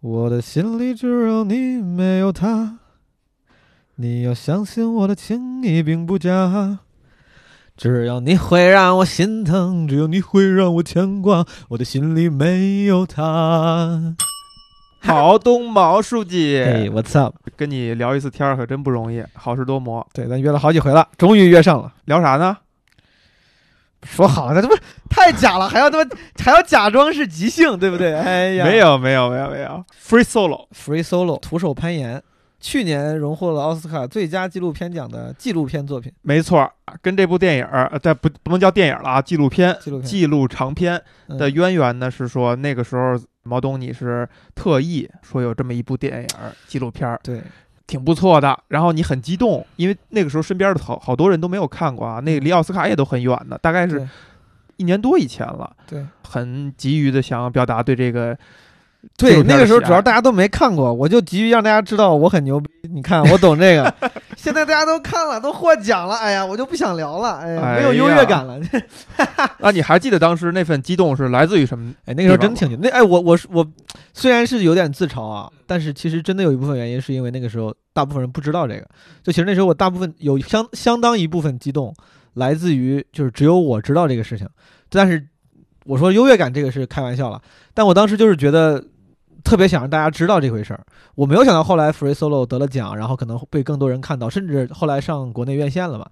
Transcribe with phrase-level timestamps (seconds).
[0.00, 2.78] 我的心里只有你，没有他。
[3.96, 6.78] 你要相信我的情意并不假。
[7.76, 11.44] 只有你会让我心疼，只有你会让我牵挂。
[11.70, 14.14] 我的心里没有他。
[15.02, 17.34] 毛东毛书记，嘿，What's up？
[17.56, 20.06] 跟你聊一次天儿可真不容易，好事多磨。
[20.12, 21.92] 对，咱约了好几回了，终于约上了。
[22.04, 22.56] 聊啥呢？
[24.02, 24.74] 说好了，这不
[25.10, 26.10] 太假了，还要他妈
[26.42, 28.14] 还要假装是即兴，对不对？
[28.14, 32.22] 哎呀，没有没有没有没有，free solo，Free Solo 徒手攀岩，
[32.60, 36.12] 去年荣获了奥斯卡最佳纪录片奖的纪录片作品。
[36.22, 40.08] 没错儿，跟这部电影儿，呃，这不不能叫电影了啊，纪录片，纪录片。
[40.08, 41.36] 记录长片嗯。
[41.36, 47.42] 的渊源呢，是说那个时候毛东你是特意说有这么一部电影儿纪录片儿，对，
[47.88, 48.56] 挺不错的。
[48.68, 54.08] 然后你很激动，因为那个时候身边的好好多人都没有看过啊，那个离奥斯卡也都很远的，大概是
[54.76, 58.40] 一年多以前了，对很急于的想要表达对这个纪
[59.16, 62.68] 对，那个时候主要大家都没看过，我就急于让大家知道我很牛逼。
[62.90, 63.94] 你看，我懂这个。
[64.36, 68.58] 现在大家都看了，都获奖了，哎呀，我就不想聊了，哎呀，哎没有优越感了。
[69.58, 71.92] 那， 你还记得当时那份激动是来自于什么？
[72.06, 72.78] 哎，那个时候真挺牛。
[72.80, 73.66] 那哎，我我是我，
[74.12, 78.86] 虽然是有点自嘲啊，但是其实真的有一部分原因是因为那个时候大部分人不知道这个。
[79.22, 81.94] 就其实那时候我大部分有相相当一部分激动
[82.34, 84.48] 来自于就是只有我知道这个事情，
[84.88, 85.24] 但是
[85.88, 87.40] 我说优越感这个是开玩笑了，
[87.72, 88.84] 但我当时就是觉得
[89.42, 90.84] 特别想让大家知道这回事儿。
[91.14, 96.06] 我没有想到后来 Free Solo 得了奖，然后可能被更多人看到，甚至后来上国内院线了嘛。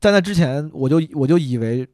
[0.00, 1.88] 在那之前，我就我就以为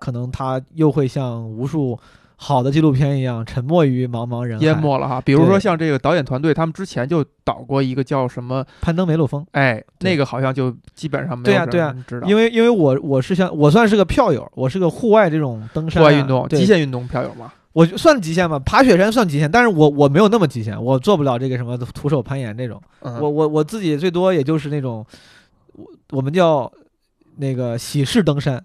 [0.00, 1.96] 可能他又会像无数
[2.42, 4.64] 好的纪录片一样沉没于茫茫人海。
[4.64, 9.46] 淹没了哈，比如说像这个导演团队，他们之前就导过一个叫什么，攀登梅洛峰。
[9.52, 22.82] 哎，那个好像就基本上没有对啊对啊人知道，因为因为我我是像我算是个票友，我是个户外这种登山、啊、户外运动、极限运动票友嘛，我就算极限吧，爬雪山算极限，但是我我没有那么极限，我做不了这个什么徒手攀岩这种。
[23.02, 23.20] 嗯。
[23.20, 25.06] 我我我自己最多也就是那种，
[25.74, 26.70] 我我们叫
[27.36, 28.64] 那个喜事登山，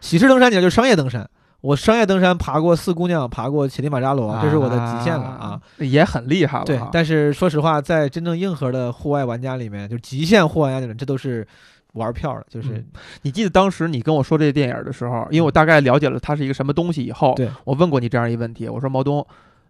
[0.00, 1.28] 喜事登山讲就是商业登山。
[1.60, 11.46] 我商业登山爬过四姑娘，爬过乞力马扎罗，这是我的极限了啊。，也很厉害了，对但是说实话，在真正硬核的户外玩家里面，就极限户外玩家里面，这都是
[11.94, 12.86] 玩票的，就是、嗯
[13.22, 19.26] 你记得当时你跟我说这个电影的时候，因为我大概了解了它是一个什么东西以后，对我问过你这样一个问题，我说毛东，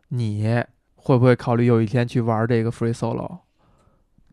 [0.08, 0.62] 你
[0.97, 3.38] 会不会考虑有一天去玩这个 free solo？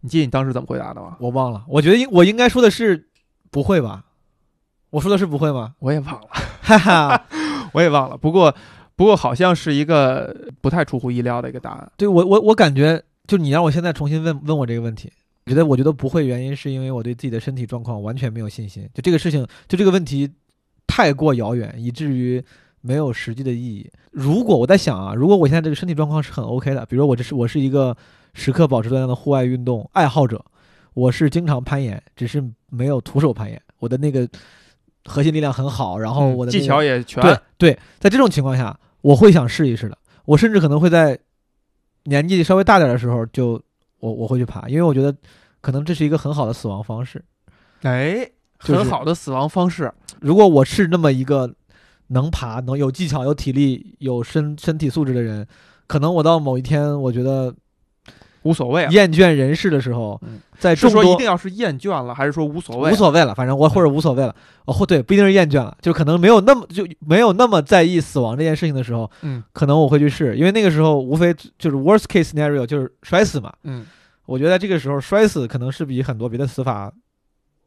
[0.01, 1.15] 你记得你当时怎么回答的吗？
[1.19, 3.09] 我忘了，我觉得应我应该说的是
[3.49, 4.03] 不会吧？
[4.89, 5.73] 我说的是不会吗？
[5.79, 6.27] 我也忘了，
[6.61, 7.25] 哈哈，
[7.73, 8.17] 我也忘了。
[8.17, 8.53] 不过，
[8.95, 11.91] 不过好像是一个不太出乎意料的一个答案。
[11.97, 15.11] 对我我我感觉，就你让我现在重新问问我这个问题，
[15.45, 18.87] 我觉得我觉得不会，原因是因为我对自己的身体状况完全没有信心。
[18.93, 20.29] 就这个事情，就这个问题
[20.87, 22.43] 太过遥远，以至于
[22.81, 23.89] 没有实际的意义。
[24.11, 27.95] 如果我在想啊，如果我现在这个身体状况是很 OK 的，比如说我这是我是一个
[28.33, 30.43] 时刻保持锻炼的户外运动爱好者，
[30.93, 34.27] 我是经常攀岩，只是没有徒手攀岩，我的那个
[35.05, 39.97] 核心力量很好，然后我的那个巧也全，对对，在这种情况下，我会想试一试的。
[40.25, 41.19] 我甚至可能会在
[42.05, 43.61] 年纪稍微大点的时候就
[43.99, 45.13] 我我会去爬，因为我觉得
[45.61, 47.23] 可能这是一个很好的死亡方式。
[47.81, 48.25] 哎，
[48.59, 49.91] 就是很好的死亡方式。
[50.21, 51.53] 如果我是那么一个
[52.07, 55.45] 能爬、能有技巧、有体力、有身身体素质的人，
[55.87, 57.53] 可能我到某一天，我觉得
[58.43, 62.91] 无所谓啊，厌倦人世的时候，嗯在众多一定要是厌倦了，还是说无所谓？
[62.91, 64.33] 无所谓了，反正我或者无所谓了，
[64.65, 73.51] 哦，或对，不一定是厌倦了，就可能没有那么就没有那么在意死亡这件事情的时候，嗯可能我会去试，因为那个时候无非就是 worst case scenario 就是摔死嘛。
[73.63, 73.85] 嗯，
[74.25, 76.89] 我觉得在这个时候摔死可能是比很多别的死法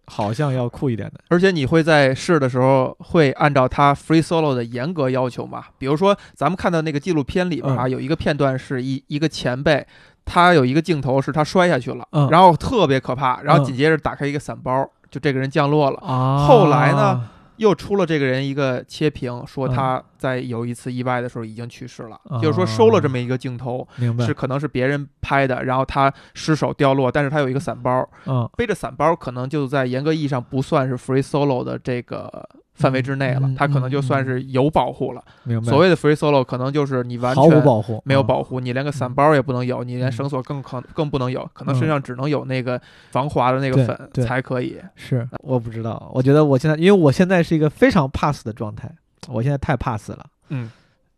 [0.07, 1.21] 好像要酷一点的。
[1.29, 5.65] 而且你会在试的时候会按照他 free solo 的严格要求嘛？
[5.77, 9.87] 比如说咱们看到那个纪录片里边啊，嗯有一个片段是一一个前辈。
[10.27, 12.29] 他有一个镜头是他摔下去了，嗯。
[12.29, 15.99] 然后特别可怕，然后嗯紧接着打开一个伞包，就这个人降落了。
[16.01, 16.47] 啊。
[16.47, 17.31] 后来呢？
[17.57, 19.73] 又出了这个人一个切屏，说嗯。
[19.75, 23.89] 他在有一次意外的时候已经去世了，哦就是说收了这么一个镜头，
[24.21, 32.47] 是，可能是别人拍的，然后他失手掉落，但是他有一个伞包，嗯，背着伞包可能就在严格意义上不算是 free solo 的这个
[32.77, 35.25] 范围之内了嗯，他可能就算是有保护了。
[35.43, 35.67] 明白。
[35.67, 42.81] 所谓的 free solo 可能就是你完毫无全保护，嗯没有保护，你连个伞包也不能有，你连嗯绳索更可更不能有，可能嗯身上只能有那个
[43.11, 44.81] 防滑的那个粉才可以。
[44.95, 48.91] 是我不知道，我觉得我现在因为我现在是一个非常怕死的状态，
[49.29, 50.27] 我现在太怕死了。
[50.51, 50.71] 嗯，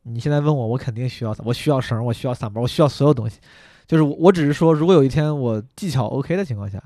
[0.05, 3.39] 你现在问我，我肯定需要，我需要绳，我需要伞包，我需要所有东西。
[3.87, 6.79] 就是我，我只是说，如果有一天我技巧 OK 的情况下，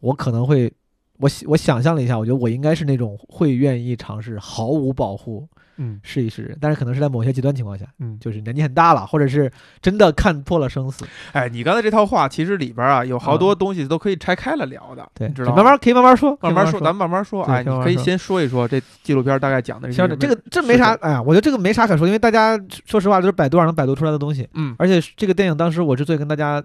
[0.00, 0.72] 我可能会
[1.18, 5.48] 我想我想象了一下，我觉得我应该是那种会愿意尝试毫无保护
[5.78, 6.00] 嗯。
[6.02, 9.50] 试一试，但是可能是在某些极端情况下，嗯，就是年纪很大了，或者是
[9.82, 17.42] 真的看破了生死，哎，你刚才这套话其实里边啊有好多东西都可以拆开了聊的，对，你知道慢慢可以慢慢说，慢慢慢说，咱们慢慢说。
[17.44, 24.74] 哎，可以先说一说这纪录片大概讲的是行，什么这个这没啥，哎呀，我觉得这个没啥可说，因为大家说实话都是百度上能百度出来的东西，嗯。
[24.78, 26.62] 而且这个电影当时我之所以跟大家，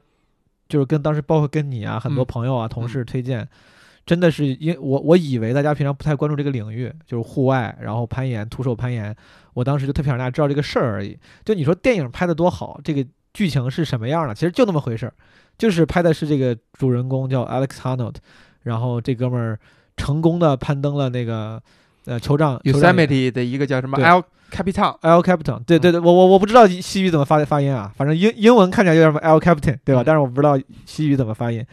[0.70, 2.28] 就是跟当时包括跟你啊很多嗯。
[2.28, 3.48] 朋友啊、同事推荐，
[4.06, 9.16] 真的是因为我我以为大家平常不太关注这个领域，就是户外，然后攀岩、徒手攀岩，
[9.54, 11.18] 我当时就特别想让大家知道这个事儿而已。
[11.46, 14.34] 就你说电影拍的多好，这个剧情是什么样的？
[14.34, 15.14] 其实就那么回事儿，
[15.58, 18.16] 就是拍的是这个主人公叫 Alex Honnold，
[18.64, 19.60] 然后这哥们儿
[19.96, 21.62] 成功的攀登了那个
[22.06, 30.02] 呃酋长 Yosemite 的一个叫什么 El Capitan，L Capitan，对对对，我我我不知道西语怎么发发音啊，反正英英文看起来就叫什么 L Capitan，对吧？
[30.02, 31.58] 嗯但是我不知道西语怎么发音。
[31.58, 31.66] 然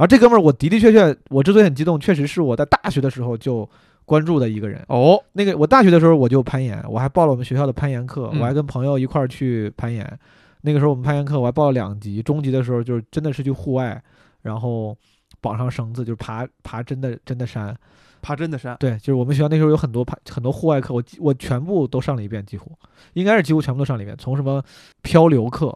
[0.00, 3.68] 后这哥们儿，我的的确确，我之所以很激动，确实是我在大学的时候就
[4.04, 4.84] 关注的一个人。
[4.88, 10.18] 哦，那个我大学的时候我就攀岩，我还报了我们学校的攀岩课，嗯我还跟朋友一块儿去攀岩。
[10.62, 14.02] 那个时候我们攀岩课我还报了两级，中级的时候就是真的是去户外，
[14.42, 14.96] 然后
[15.40, 17.76] 绑上绳子就是爬爬真的真的山。
[18.22, 22.70] 爬真的山，对，就是我们学校那时候有很多攀很多户外课，我几我全部都上了一遍，几乎
[23.14, 24.14] 应该是几乎全部都上了一遍。
[24.18, 24.62] 从什么
[25.00, 25.74] 漂流课，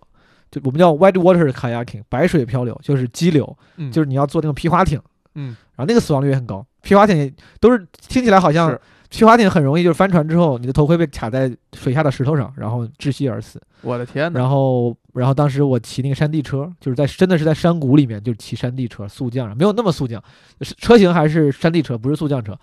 [0.54, 5.00] 就我们叫 white water kayaking 白水漂流，就是激流，嗯就是你要坐那种皮划艇，
[5.34, 6.64] 嗯，然后那个死亡率也很高。
[6.82, 8.78] 皮划艇也都是听起来好像
[9.08, 13.60] 皮划艇很容易，就是翻船之后你的头盔被卡在水下的石头上，然后窒息而死。
[13.82, 20.22] 我的天哪，然后，然后当时我骑那个山地车，就是在真的是在山谷里面，就是骑山地车，速降，没有那么速降，
[20.60, 22.56] 是车型还是山地车，不是速降车。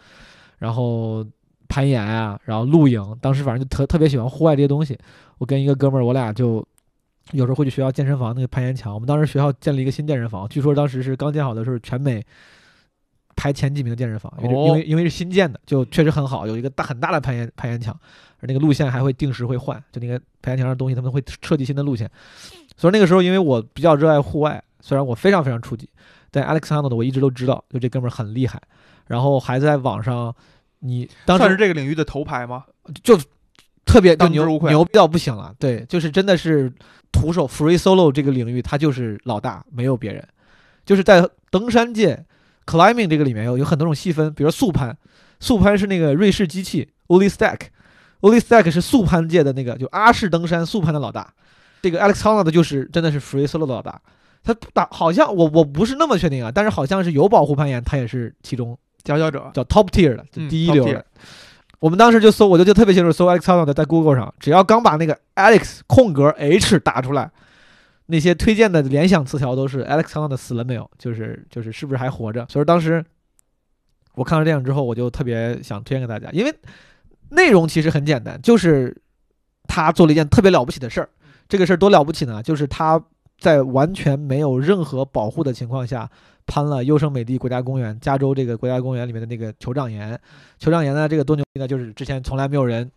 [0.57, 1.25] 然后
[1.67, 4.97] 攀岩啊，然后露营，当时反正就特特别喜欢户外这些东西。
[5.37, 6.63] 我跟一个哥们儿，我俩就
[7.31, 8.93] 有时候会去学校健身房那个攀岩墙。
[8.93, 12.23] 我们当时学校建了一个新健身房，据说当时是刚建好的，时候全美
[13.35, 17.97] 排前几名的健身房，因为、哦因为因为是新建的，就确实很好，有一个大很大的攀岩攀岩墙，
[18.39, 22.09] 而那个路线还会定时会换，就那个攀岩墙上的东西他们会设计新的路线。
[22.77, 25.89] 所以那个时候，因为我比较热爱户外，虽然我非常非常初级，
[26.31, 28.61] 但 Alex Honnold 我一直都知道，就这哥们儿很厉害，
[29.07, 30.35] 然后还在网上，
[30.79, 32.65] 你当时算是这个领域的头牌吗？
[33.03, 33.17] 就
[33.85, 36.71] 特别就牛牛逼到不行了，对，就是真的是
[37.11, 40.25] 徒手 free solo 这个领域，他就是老大，没有别人。
[40.85, 42.25] 就是在登山界
[42.65, 44.97] climbing 这个里面有有很多种细分，比如速攀，
[45.39, 51.33] 速攀是那个瑞士机器 Oli Stack，Oli Stack 是速攀界的那个就阿式登山速攀的老大，
[51.81, 54.01] 这个 Alex Honnold 就是真的是 free solo 的老大。
[54.43, 61.05] 他打好像我我不是那么确定啊，但是好像是有保护攀岩，他也是其中佼佼者，叫 top tier 的，就嗯第一流的。
[61.81, 67.31] 我们当时就搜，我就就特别清楚，搜 Alex Honnold 在 Google 上，只要刚把那个 Alex 空格 H 打出来，
[68.05, 72.45] 那些推荐的联想词条都是 Alex Honnold 死了没有，就是就是是不是还活着。
[72.47, 73.03] 所以当时
[74.13, 76.53] 我看了电影之后，我就特别想推荐给大家，因为
[77.29, 78.95] 内容其实很简单，就是
[79.67, 81.09] 他做了一件特别了不起的事儿。
[81.49, 82.43] 这个事儿多了不起呢？
[82.43, 83.03] 就是他
[83.39, 86.07] 在完全没有任何保护的情况下，
[86.51, 90.19] 攀了优胜美地国家公园，加州这个国家公园里面的那个酋长岩。
[90.59, 91.65] 酋长岩呢，这个多牛逼呢？
[91.65, 92.91] 就是之前从来没有人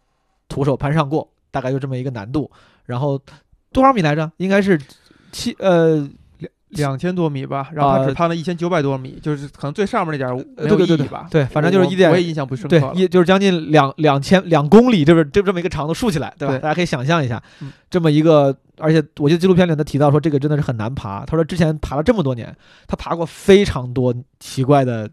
[0.49, 2.51] 徒手攀上过，大概就这么一个难度。
[2.85, 3.17] 然后
[3.71, 4.33] 多少米来着？
[4.39, 4.77] 应该是
[5.31, 6.05] 七呃
[6.77, 11.27] 两千多米吧，然后他呃只攀了一千九百多米，就是可能最上面那点儿没对有对对对意义吧。
[11.31, 13.01] 对，反正就是一点我也印象不深刻对，。
[13.01, 16.55] 一就是将近两两千两公里，这是这这么一个长度竖起来，对吧？
[16.55, 21.25] 对大家可以想象一下嗯，这么一个，而且我记得纪录片里他提到说，这个真的是很难爬。
[21.25, 22.55] 他说之前爬了这么多年，
[22.87, 25.11] 他爬过非常多奇怪的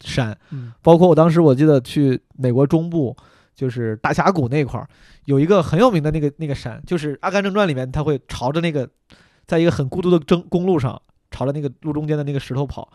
[0.00, 3.16] 山，嗯包括我当时我记得去美国中部，
[3.54, 4.88] 就是大峡谷那块儿
[5.26, 8.88] 有一个很有名的那个那个山，就是《阿甘正传》里面他会朝着那个，
[9.52, 10.98] 在一个很孤独的征公路上，
[11.30, 12.88] 朝着那个路中间的那个石头跑，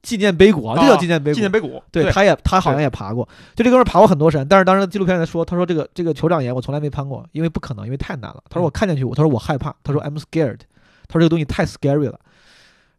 [0.00, 1.34] 纪念碑谷啊，这叫啊纪念碑谷。
[1.34, 8.42] 纪念碑谷，对，他也他好像也爬过，就这哥们儿爬过很多山，但是当时纪录片在说，他说这个这个酋长岩我从来没攀过，因为不可能，因为太难了。
[8.48, 10.60] 他说嗯我看见去，我他说我害怕，他说 I'm scared，
[11.08, 12.18] 他说这个东西太 scary 了。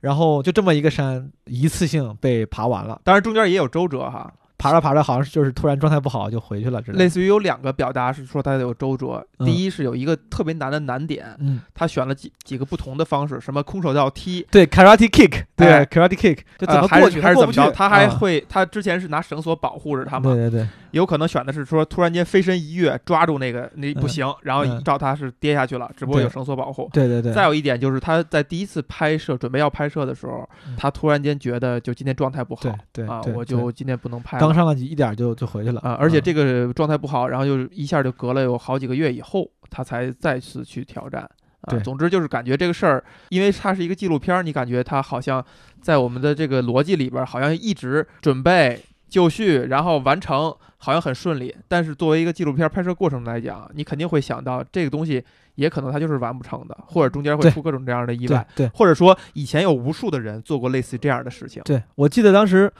[0.02, 4.32] 然后就这么一个山，一次性被爬完了，当然中间也有周折哈，
[4.64, 7.04] 爬着爬着好像是就是突然状态不好就回去了之类的。
[7.04, 9.26] 类似于有两个表达是说他有周折。
[9.40, 9.46] 嗯。
[9.46, 15.86] 第一是有一个特别难的难点，嗯，他选了几几个不同的方式，什么空手道踢，对，karate kick，对、哎。
[15.86, 17.70] karate kick，就怎么过去，还是怎么着？
[17.72, 18.16] 他还啊。
[18.16, 24.82] 会，他之前是拿绳索保护着他嘛，对对对，有可能选的是说突然间飞身一跃抓住那个那不嗯行，然后嗯。
[24.84, 26.90] 照他是跌下去了，只不过有绳索保护。
[26.94, 30.76] 对对对，再有一点就是他在第一次拍摄准备要拍摄的时候，嗯。
[30.78, 41.22] 他突然间觉得就今天状态不好对对啊，我就今天不能拍了刚上了一点就就回去了啊，而且嗯这个状态不好，然后就一下就隔了有好几个月以后，他才再次去挑战
[41.62, 45.44] 啊对总之就是感觉这个事儿，因为它是一个纪录片儿，你感觉它好像
[45.82, 48.80] 在我们的这个逻辑里边儿，好像一直准备
[49.10, 51.56] 就绪，然后完成，好像很顺利。
[51.68, 55.24] 但是作为一个纪录片拍摄过程来讲，你肯定会想到这个东西
[55.56, 61.62] 也可能它就是完不成的，或者中间会出各种这样的意对外，对或者说以前有无数的人做过类似这样的事情。
[61.64, 62.72] 对，我记得当时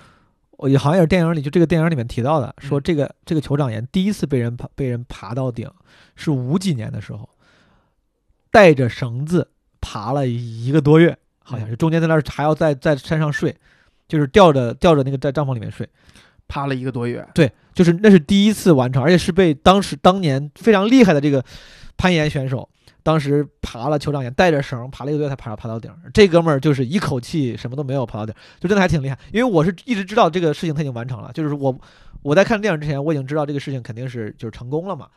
[0.58, 5.70] 我也好像也是电影里，就这个电影里面提到的，说嗯这个、这个酋长岩第一次被人爬被人爬到顶
[6.16, 7.30] 是五几年的时候，
[8.52, 9.50] 带着绳子
[9.82, 13.56] 爬了一个多月，好像是中间在那儿还要在在山上睡，
[14.08, 15.88] 就是吊着吊着那个在帐篷里面睡。
[16.46, 21.44] 爬了一个多月，对，就是那是第一次完成，而且是被当时当年非常厉害的这个
[21.98, 22.70] 攀岩选手，
[23.04, 25.92] 当时爬了酋长岩，带着绳爬了一个月才爬爬到顶。
[26.14, 29.20] 这哥们儿就是一口气什么都没有爬到顶，就真的还挺厉害。
[29.32, 31.78] 因为我是一直知道这个事情他已经完成了，就是我
[32.22, 35.08] 我在看电影之前我已经知道这个事情肯定是就是成功了嘛。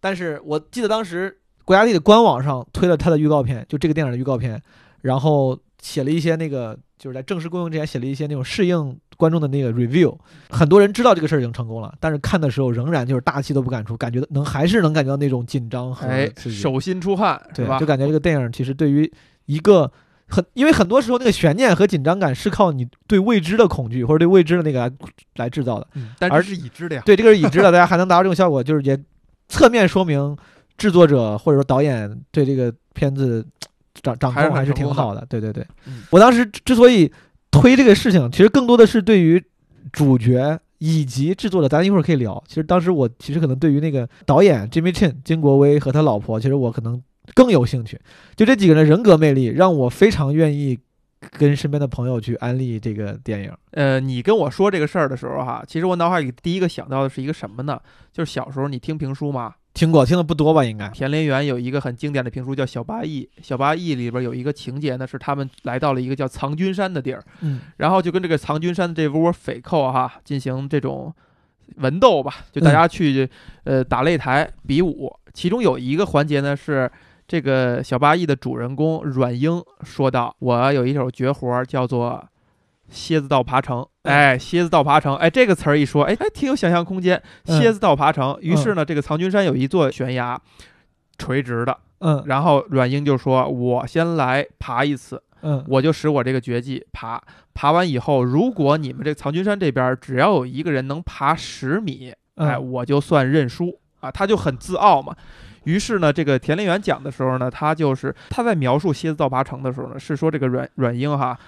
[0.00, 4.60] 但是我记得当时国家地理官网上推了他的预告片，就这个电影的预告片，
[5.02, 10.16] 然后写了一些那个就是在正式公映之前写了一些那种适应观众的那个 review。
[10.50, 17.86] 很多人知道这个事儿已经成功了，但是看的时候仍然就是大气都不敢出，感觉能还是能感觉到那种紧张和哎，手心出汗对，吧就？
[17.86, 19.10] 感觉这个电影其实对于
[19.46, 19.90] 一个
[20.26, 24.92] 很，因为很多时候那个悬念和紧张感是靠你对未知的恐惧或者对未知的那个来
[25.36, 25.86] 来制造的。
[25.94, 27.02] 嗯但而是是已知的呀。
[27.04, 28.98] 对，这个是已知的，大家还能达到这种效果，就是也
[29.48, 30.36] 侧面说明
[30.78, 33.46] 制作者或者说导演对这个片子
[34.02, 35.24] 掌掌控还是挺好的。
[35.28, 37.12] 对对对，嗯我当时之之所以
[37.54, 39.42] 推这个事情，其实更多的是对于
[39.92, 42.42] 主角以及制作的，咱一会儿可以聊。
[42.48, 47.00] 其实当时我其实可能对于那个导演 Jimmy Chin 金国威和他老婆，其实我可能
[47.32, 47.98] 更有兴趣。
[48.34, 50.78] 就这几个人人格魅力，让我非常愿意
[51.38, 53.52] 跟身边的朋友去安利这个电影。
[53.70, 57.80] 呃，你跟我说这个事儿的时候哈，其实我脑海里第一个想到的是一个什么呢？
[58.12, 60.64] 就是小时候你听评书嘛，听过，听的不多吧？
[60.64, 60.88] 应该。
[60.88, 71.12] 田连元有一个很经典的评书叫《小八义》，《小八义》里边有一个情节呢，是他们来到了一个叫藏君山的地儿，嗯然后就跟这个藏君山的这窝匪寇哈进行这种
[71.76, 73.28] 文斗吧，就大家去、
[73.64, 76.90] 呃打擂台比武，其中有一个环节呢是。
[77.26, 82.22] 这个小八义的主人公阮英说道：“我有一手绝活，叫做
[82.94, 83.84] 蝎子道爬城。
[84.04, 87.20] 哎，蝎子道爬城，哎，这个词儿一说，哎，还挺有想象空间。
[87.46, 88.36] 嗯蝎子道爬城。
[88.40, 90.40] 于是呢，这个藏军山有一座悬崖，
[91.18, 91.76] 垂直的。
[92.00, 97.20] 嗯然后阮英就说：“我先来爬一次，嗯我就使我这个绝技爬。
[97.54, 105.16] 爬完以后，如果你们这藏军山这边只要有一个人能爬十米，哎，嗯我就算认输啊。”他就很自傲嘛。
[105.64, 111.38] 于是呢，这个田连元讲的时候呢，他就是他在描述蝎子道爬城的时候呢，是说这个阮阮英哈，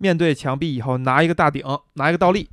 [0.00, 1.62] 面对墙壁以后拿一个大顶，
[1.94, 2.48] 拿一个倒立，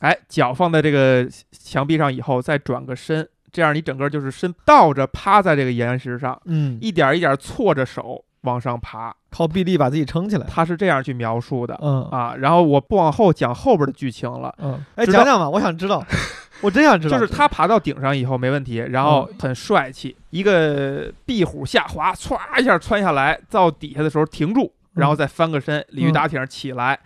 [0.00, 10.46] 哎，脚放在这个墙壁上以后再转个身，这样你整个就是身倒着趴在这个岩石上，嗯，一点一点错着手往上爬，靠臂力把自己撑起来。
[10.48, 12.34] 他是这样去描述的嗯啊。
[12.38, 14.54] 然后我不往后讲后边的剧情了。
[14.58, 16.02] 嗯，哎，讲讲吧，我想知道，
[16.62, 17.18] 我真想知道。
[17.18, 26.98] 就是他爬到顶上以后没问题，然后很帅气，一个壁虎下滑，歘一下窜下来，到底下的时候停住，然后再翻个身，鲤鱼打挺起来，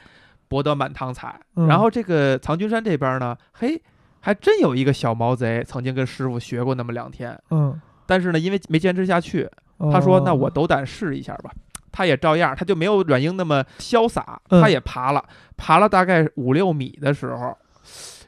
[0.49, 1.39] 博得满堂彩。
[1.57, 3.81] 嗯然后这个藏军山这边呢，嘿，
[4.21, 11.51] 还真有一个小毛贼曾经跟师傅学过那么两天，嗯，但是呢，因为没坚持下去，哦他说：“那我斗胆试一下吧。”
[11.93, 15.23] 他也照样，他就没有阮英那么潇洒，嗯他也爬了，
[15.59, 17.55] 爬了大概五六米的时候，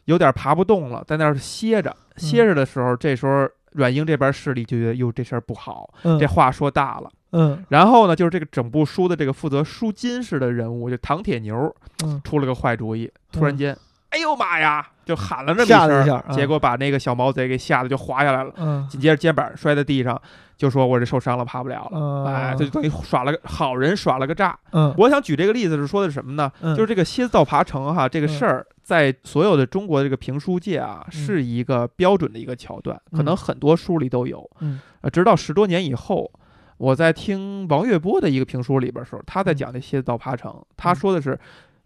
[0.05, 1.97] 有点爬不动了，在那儿歇着。
[2.17, 7.11] 歇着的时候，这时候阮英这边势力就觉得，哟，这事儿不好，嗯这话说大了。
[7.35, 7.65] 嗯。
[7.69, 11.75] 然后呢，就是这个整部书的这个负责输金氏的人物，就唐铁牛，
[12.05, 12.21] 嗯。
[12.25, 13.77] 出了个坏主意，突然间，
[14.11, 15.69] 哎呦妈呀，就喊了这么一
[16.07, 18.53] 下啊结果把那个小毛贼给吓得就滑下来了。
[18.57, 18.87] 嗯。
[18.89, 20.21] 紧接着肩膀摔在地上，
[20.57, 21.91] 就说我这受伤了，爬不了了。
[21.93, 24.57] 嗯，哎，这就等于耍了个好人耍了个诈。
[24.71, 24.95] 嗯。
[24.97, 26.51] 我想举这个例子是说的是什么呢？
[26.63, 28.29] 嗯就是这个蝎子道爬城哈，这个嗯。
[28.29, 31.13] 事儿在所有的中国的这个评书界啊，嗯。
[31.13, 33.37] 是一个标准的一个桥段，可能嗯。
[33.37, 34.49] 很多书里都有。
[34.61, 34.81] 嗯。
[35.01, 36.31] 呃，直到十多年以后，
[36.77, 41.39] 我在听王月波的一个评书里边的时候，他在嗯讲这蝎子道爬城，他说的是。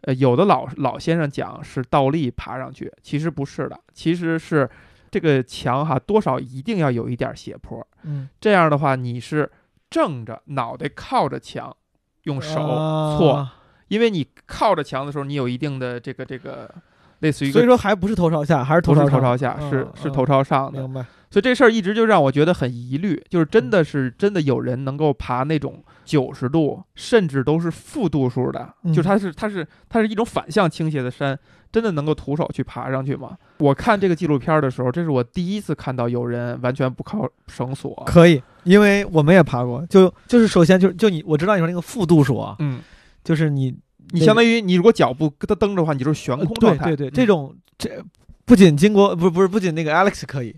[0.02, 4.71] 呃，有的老老先生讲是倒立爬上去，其实不是的，其实是
[5.11, 9.50] 这个墙哈，多少一定要有一点斜坡，嗯，这样的话，你是
[9.90, 11.76] 正着脑袋靠着墙，
[12.23, 13.49] 用手啊错，
[13.88, 16.73] 因为你靠着墙的时候，你有一定的这个这个
[17.18, 20.80] 类似于所以说还不是头朝下，还是头朝头朝下，嗯是是嗯头朝上的。
[20.80, 21.04] 明白？
[21.30, 31.38] 所以这事儿一直就让我觉得很疑虑，就是真的是真的有人能够爬那种九十度，甚至都是负度数的，嗯就是它是它是它是一种反向倾斜的山，
[31.70, 33.37] 真的能够徒手去爬上去吗？
[33.58, 42.80] 我看这个纪录片的时候，这是我第一次看到有人完全不靠绳索，可以，因为我们也爬过，就就是首先就就你我知道你说那个负度数啊，嗯，
[43.23, 43.76] 就是你
[44.12, 47.14] 你相当于你如果脚不跟它蹬着的话，你就是悬呃空状态，对对对，嗯。
[47.14, 48.02] 这种这
[48.47, 50.56] 不仅经过不是不是不仅那个 Alex 可以，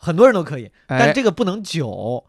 [0.00, 2.24] 很多人都可以，但哎这个不能久。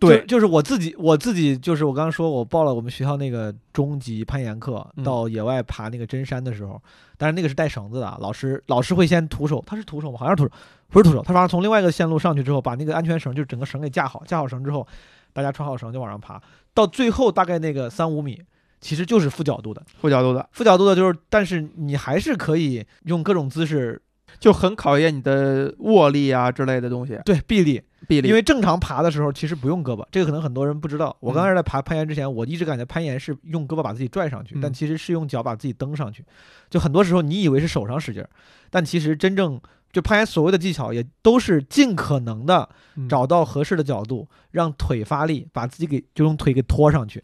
[0.00, 0.20] 对。
[0.20, 5.04] 就就是我自己，我自己就是我刚刚说，我报了我们学校那个中级攀岩课，嗯。
[5.04, 6.80] 到野外爬那个真山的时候，
[7.18, 10.18] 但是那个是带绳子的啊，老师老师会先徒手，他是徒手吗？
[10.18, 10.50] 好像是徒手，
[10.88, 14.86] 不是徒手，他反正从另外一个线路上去之后，把那个安全绳就是整个绳给架好，架好绳之后，
[15.32, 16.40] 大家穿好绳就往上爬，
[16.72, 18.40] 到最后大概那个三五米，
[18.80, 24.00] 其实就是负角度的，负角度的，负角度的就是，但是你还是可以用各种姿势
[24.38, 31.16] 就很考验你的握力啊之类的东西，对臂力，臂力，因为正常爬的时候其实不用胳膊，这个可能很多人不知道。
[31.20, 34.60] 我刚开始在爬攀岩之前，我一直感觉攀岩是用胳膊把自己拽上去，嗯。
[34.60, 36.24] 但其实是用脚把自己蹬上去。
[36.70, 38.28] 就很多时候你以为是手上使劲儿，
[38.70, 39.60] 但其实真正
[39.92, 43.08] 就攀岩所谓的技巧也都是尽可能的嗯。
[43.08, 47.22] 找到合适的角度，让腿发力，把自己给就用腿给拖上去，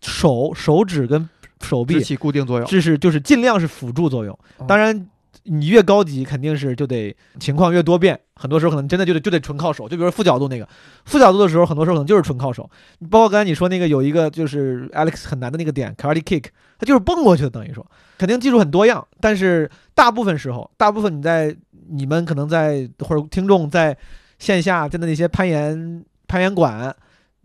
[0.00, 1.28] 手手指跟
[1.62, 4.38] 手臂起固定作用，这是就是尽量是辅助作用。
[4.58, 4.66] 哦。
[4.68, 5.08] 当然，
[5.46, 9.88] 你越高级，肯定是就得情况越多变，很多时候可能真的就得就得纯靠手。
[9.88, 10.68] 就比如说负角度那个，
[11.04, 12.68] 负角度的时候，很多时候可能就是纯靠手。
[13.10, 16.46] 包括刚才你说那个有一个 就是 Alex 很难的那个点 Karate Kick，
[16.78, 17.86] 它就是蹦过去的，等于说
[18.18, 21.56] 肯定技术很多样，但是大部分时候，大部分你在
[21.88, 23.96] 你们可能在或者听众在
[24.38, 26.94] 线下真的那些攀岩攀岩馆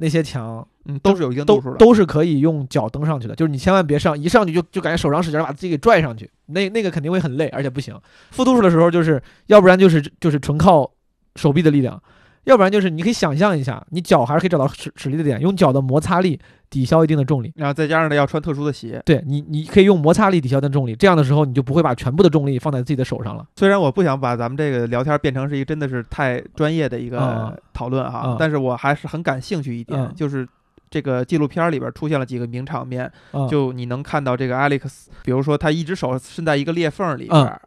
[0.01, 7.95] 那些墙，嗯，都是有一定度数的，都是可以用脚蹬上去的，就是你千万别上，一上去就就感觉手上使劲儿把自己给拽上去，那那个肯定会很累，而且不行。
[8.31, 10.91] 负度数的时候，就是要不然就是就是纯靠
[11.35, 12.01] 手臂的力量，
[12.45, 16.39] 要不然就是你可以想象一下，你脚还是可以找到使使力的点，用脚的摩擦力
[16.71, 17.53] 抵消一定的重力。
[17.55, 18.99] 然后再加上呢要穿特殊的鞋。
[19.05, 23.45] 对你，你可以用摩擦力抵消的重力，这样的时候你就不会把全部的重力放在自己的手上了。
[23.55, 30.47] 虽然我不想把咱们这个聊天变成是一个真的是太专业的一嗯个讨论哈，嗯但是我还是很感兴趣一点，嗯就是
[30.89, 37.61] 这个纪录片里边出现了几个名场面，啊，就你能看到这个 Alex，比如说他一只手伸在一个裂缝里边。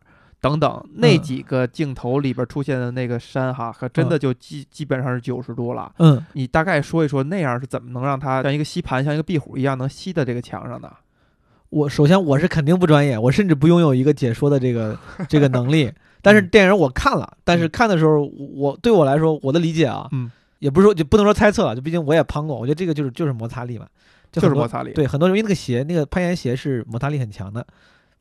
[0.45, 5.91] 嗯等等，那几个镜头里边出现的那个山哈，可真的就基基本上是九十度了。
[5.99, 10.93] 嗯，你大概说一说那样是怎么能让它像一个吸盘，像一个壁虎一样能吸在这个墙上的？
[11.71, 14.97] 我首先我是肯定不专业，我甚至不拥有一个解说的这个
[15.29, 15.91] 这个能力。
[16.23, 18.21] 但是嗯电影我看了，但是看的时候，
[18.55, 23.87] 我对我来说，我的理解啊，嗯，也不是说就不能说猜测了，就毕竟我也攀过，我觉得这个就是就是摩擦力嘛，
[24.31, 27.67] 就就是摩擦力。，对很多人因为那个鞋，那个攀岩鞋是摩擦力很强的，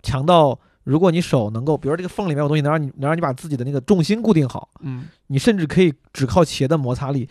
[0.01, 7.29] 强到如果你手能够，比如说这个缝里面有东西能让你能让你把自己的那个重心固定好，嗯，你甚至可以只靠鞋的摩擦力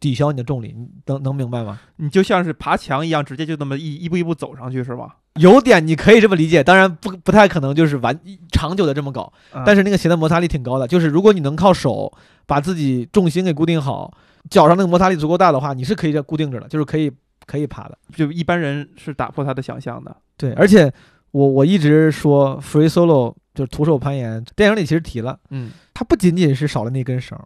[0.00, 1.80] 抵消你的重力，你能能明白吗？
[1.96, 5.16] 你就像是爬墙一样，直接就那么一一步一步走上去是吧？
[5.40, 8.18] 有点你可以这么理解，当然不不太可能就是完
[8.52, 9.32] 长久的这么搞，
[9.64, 12.12] 但是是那个鞋的摩擦力挺高的，就是如果你能靠手
[12.46, 14.16] 把自己重心给固定好，
[14.48, 17.10] 脚上那个摩擦力足够大的话，你是可以这固定着的，就是可以
[17.46, 17.98] 可以爬的。
[18.14, 20.16] 就一般人是打破他的想象的。
[20.36, 20.92] 对，而且
[21.34, 27.36] 我我一直说 free solo 就是徒手攀岩，电影里其实提了，嗯，它不仅仅是少了那根绳，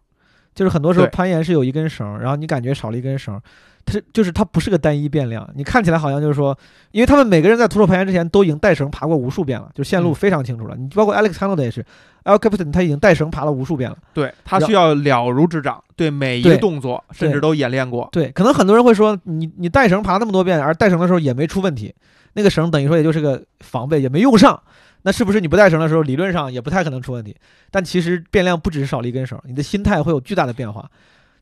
[0.54, 3.40] 就是很多时候攀岩是有一根绳，然后你感觉少了一根绳。
[3.86, 6.54] 它就是它不是个单一变量，你看起来好像就是说，
[6.90, 10.76] 因为他们每个人在徒手攀岩之前都已经带绳爬过无数遍了，就是线路嗯非常清楚了。
[10.76, 11.82] 你包括 Alex Honnold 也是
[12.24, 13.96] ，Al Capitan 他已经带绳爬了无数遍了。
[14.12, 18.06] 对他需要了如指掌，对每一个动作甚至都演练过。
[18.12, 21.94] 对，可能很多人会说，你你带绳爬那么多遍，而带绳的时候也没出问题，
[22.38, 24.62] 那个绳等于说也就是个防备，也没用上。
[25.02, 27.34] 那是不是你不带绳的时候，理论上也不太可能出问题？
[27.72, 30.88] 但其实变量不只是少了一根绳，你的心态会有巨大的变化。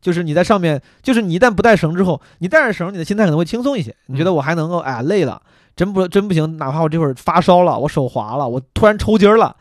[0.01, 3.95] 就是你在上面，就是你一旦不带绳之后，你带着绳，你的心态可能会轻松一些。
[4.07, 5.41] 你觉得我还能够，哎呀累了，
[5.75, 9.57] 真不真不行，哪怕我这会儿发烧了，我手滑了，我突然抽筋儿了，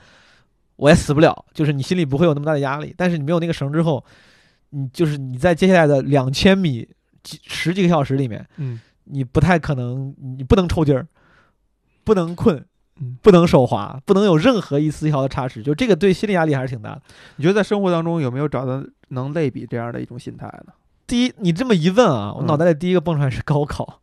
[0.75, 1.45] 我也死不了。
[1.53, 2.93] 就是你心里不会有那么大的压力。
[2.95, 4.03] 但是你没有那个绳之后，
[4.69, 6.87] 你就是你在接下来的两千米
[7.23, 11.07] 几十几个小时里面，嗯，你不太可能，你不能抽筋儿，
[12.05, 12.63] 不能困
[13.01, 17.01] 嗯，不能手滑，不能有任何一丝一毫的差池，就这个对心理压力还是挺大的。
[17.35, 20.71] 你觉得在生活当中有没有找到能类比这样的一种心态呢？
[21.05, 24.01] 第一，你这么一问啊，我嗯脑袋里第一个蹦出来是高考，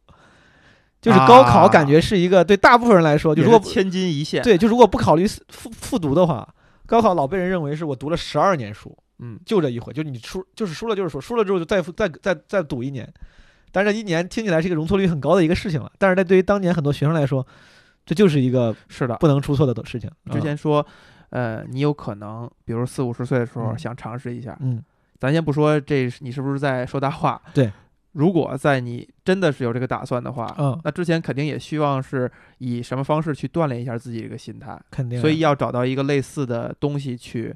[1.01, 6.47] 就是高考，感觉是一个对大部分人来说，就如果千金一线。，对，就如果不考虑复复读的话，
[6.85, 13.11] 高考老被人认为是我读了十二年书，嗯，就这一回，就你输就是输了就是输，输了之后就再复再再再赌一年，
[13.73, 17.45] 但是这一年听起来是一个容错率很高的一个事情了，但是在对于当年很多学生来说，
[18.05, 19.17] 这就是一个是的。
[19.17, 20.11] 不能出错的事情。
[20.31, 20.85] 之前说，
[21.31, 24.83] 呃，你有可能，比如四五十岁的时候嗯想尝试一下，嗯
[25.19, 27.71] 咱先不说这你是不是在说大话，对。
[28.12, 35.19] 如果在你真的是有这个打算的话，嗯，那之前肯定也希望是以什么方式去锻炼一下自己这个心态，肯定。
[35.19, 37.55] 所以要找到一个类似的东西去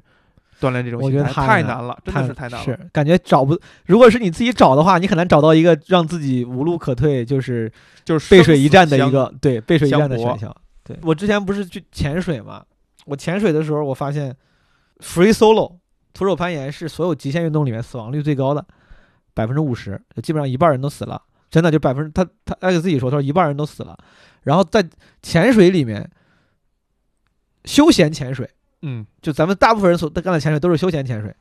[0.59, 2.63] 锻炼这种我觉得太难难了，真的是太难了。
[2.65, 7.71] 是感觉找不，如果是你自己找的话，你很难找到一个让自己无路可退，就是
[8.03, 10.55] 就是背水一战的一个对背水一战的选项。
[10.83, 12.63] 对我之前不是去潜水嘛，
[13.05, 14.35] 我潜水的时候我发现
[14.99, 15.75] ，free solo
[16.13, 18.65] 徒手攀岩是所有极限运动里面死亡率最高的，
[19.33, 23.97] 百分之五十，就基本上一半人都死了，真的就百分之他他艾克自己说，他说一半人都死了。
[24.43, 24.83] 然后在
[25.21, 26.09] 潜水里面，
[27.65, 28.49] 休闲潜水。
[28.81, 31.35] 嗯，就咱们大部分人所干的潜水都是休闲潜水，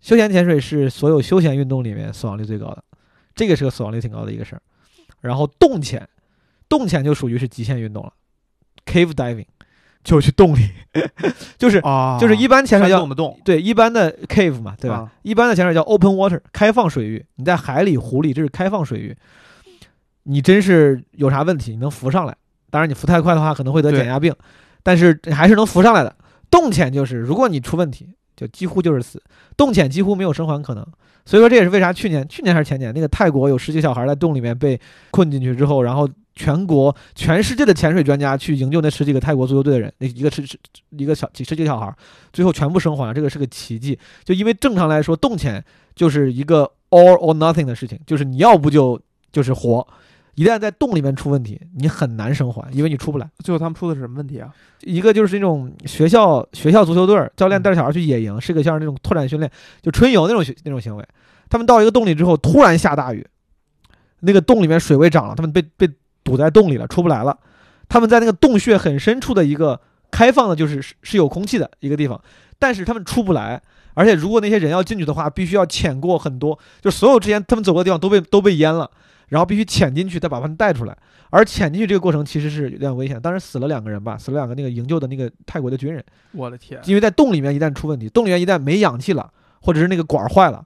[0.00, 2.82] 休闲潜水是所有休闲运动里面死亡率最高的，
[3.34, 4.62] 这个是个死亡率挺高的一个事儿。
[5.20, 6.08] 然后洞潜，
[6.68, 8.12] 洞潜就属于是极限运动了
[8.86, 9.46] ，cave diving
[10.02, 10.70] 就去洞里，
[11.56, 14.96] 就是啊就是一般潜水叫山洞的洞，对一般的 cave 嘛，对吧？
[14.96, 19.16] 啊一般的潜水叫 open water 开放水域，你在海里、湖里这是开放水域，
[20.24, 22.36] 你真是有啥问题你能浮上来，
[22.70, 24.34] 当然你浮太快的话可能会得减压病，
[24.82, 26.16] 但是还是能浮上来的。
[26.52, 29.20] 洞潜就是如果你出问题，就几乎就是死，
[29.56, 30.86] 洞潜几乎没有生还可能。
[31.24, 34.78] 所以说这也是为啥去年去年还是前年那个泰国有十几个小孩在洞里面被
[35.10, 40.58] 困进去之后，然后全国全世界的潜水专家去营救那十几个泰国足球队的人，那一个是是
[40.90, 41.94] 一个小几十几个小孩，
[42.32, 43.98] 最后全部生还了，这个是个奇迹。
[44.24, 49.86] 就因为正常来说，洞潜就是一个 all or nothing 的事情，就是你要不就就是活，
[50.34, 53.30] 一旦在洞里面出问题，你很难生还，因为你出不来。
[53.44, 54.50] 最后他们出的是什么问题啊？
[54.80, 59.50] 一个就是那种学校学校足球队教练带着小孩去野营，是个像那种拓展训练，
[59.82, 61.04] 就春游那种那种行为。
[61.50, 63.26] 他们到一个洞里之后，突然下大雨，
[64.20, 65.86] 那个洞里面水位涨了，他们被被
[66.24, 67.38] 堵在洞里了，出不来了。
[67.88, 69.78] 他们在那个洞穴很深处的一个
[70.10, 72.18] 开放的，就是是是有空气的一个地方，
[72.58, 73.60] 但是他们出不来。
[73.94, 78.90] 而且如果那些人要进去的话，必须要潜过很多，就所有之前他们走过的地方都被都被淹了，
[79.32, 80.94] 然后必须潜进去，再把他们带出来。
[81.30, 90.62] 而潜进去这个过程其实是有点危险，当时死了两个人吧，死了两个那个营救的那个泰国的军人，我的天，因为在洞里面一旦出问题，洞里面一旦没氧气了，或者是那个管儿坏了，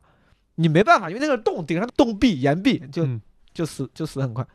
[0.57, 3.21] 你没办法，因为那个洞顶上洞壁岩壁就嗯
[3.57, 4.47] 就死就死很快。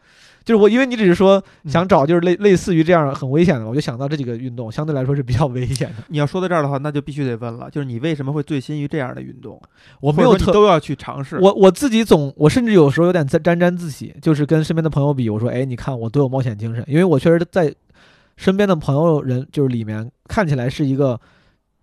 [0.43, 6.03] 就是我，因为你只是说嗯想找就是类类似于这样很危险的，我就想到这几个运动相对来说是比较危险的。
[6.07, 9.61] 你要说到这儿的话，那就必须得问了，就是你为什么会醉心于这样的运动？
[9.99, 11.37] 我没有都要去尝试。
[11.39, 17.73] 我我自己总，我甚至有时候有点沾沾沾自喜，就是跟身边的朋友比，我说，哎，你看我多有冒险精神，因为我确实在
[18.37, 21.19] 身边的朋友人就是里面看起来是一个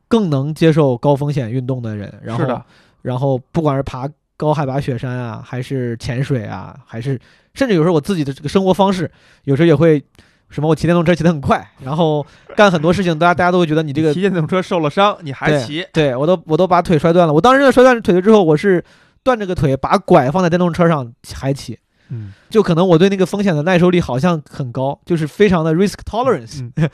[0.09, 2.63] 更能接受高风险运动的人，然后，
[3.03, 7.21] 然后不管是爬高海拔雪山啊，还是潜水啊，还是
[7.53, 9.11] 甚至有时候我自己的这个生活方式，
[9.45, 10.03] 有时候也会
[10.49, 12.25] 什么我骑电动车骑得很快，然后
[12.57, 15.85] 干很多事情，大家大家都会觉得你这个骑电动车受了伤，你还骑？
[15.93, 17.35] 对我都我都把腿摔断了。
[17.35, 18.83] 我当时摔断腿了之后，我是
[19.23, 21.79] 断着个腿，把拐放在电动车上还骑。
[22.11, 26.63] 嗯，就可能我对那个风险的耐受力好像很高，就是非常的 risk tolerance。
[26.77, 26.89] 嗯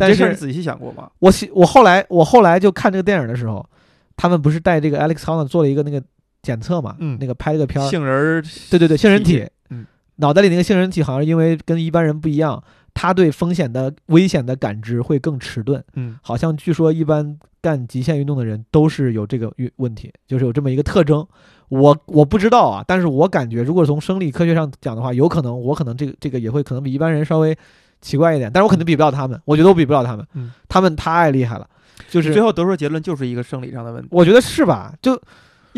[0.00, 1.10] 但是这事你仔细想过吗？
[1.18, 3.68] 我我后来我后来就看这个电影的时候，
[4.16, 6.00] 他们不是带这个 Alex Honnold 做了一个那个
[6.48, 9.84] 检测嘛，嗯那个拍了个片儿，杏仁儿，对对对，杏仁体，嗯，
[10.16, 12.62] 脑袋里那个杏仁体好像因为跟一般人不一样，
[12.94, 15.84] 他对风险的危险的感知会更迟钝。
[15.94, 21.26] 嗯好像据说一般干极限运动的人都是有这个运问题，就是有这么一个特征。
[21.68, 27.54] 我我不知道啊，但是我感觉如果从生理科学上讲的话，有可能我可能这个这个也会可能比一般人稍微
[28.00, 31.68] 奇怪一点，但是我肯定比不了他们，我觉得我比不了他们，嗯他们太厉害了，
[32.08, 34.08] 就是最后得出的结论就是一个生理上的问题。
[34.10, 34.94] 我觉得是吧？
[35.02, 35.20] 就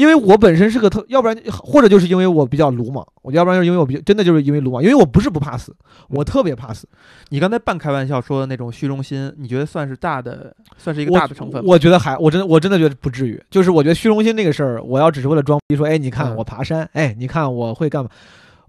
[0.00, 5.76] 因为我本身是个特，要不然或者就是因为我比较鲁莽，我要不然就是因为我比真的就是因为鲁莽，因为我不是不怕死，
[6.08, 6.88] 我特别怕死，
[7.28, 11.68] 你刚才半开玩笑说的那种虚荣心，你觉得算是大的，算是一个大的成分吗？
[11.68, 13.38] 我觉得还，我真的我真的觉得不至于。
[13.50, 18.08] 就是我觉得虚荣心这个事儿，我要只是为了装逼说，哎，你看嗯我爬山，哎，你看我会干嘛，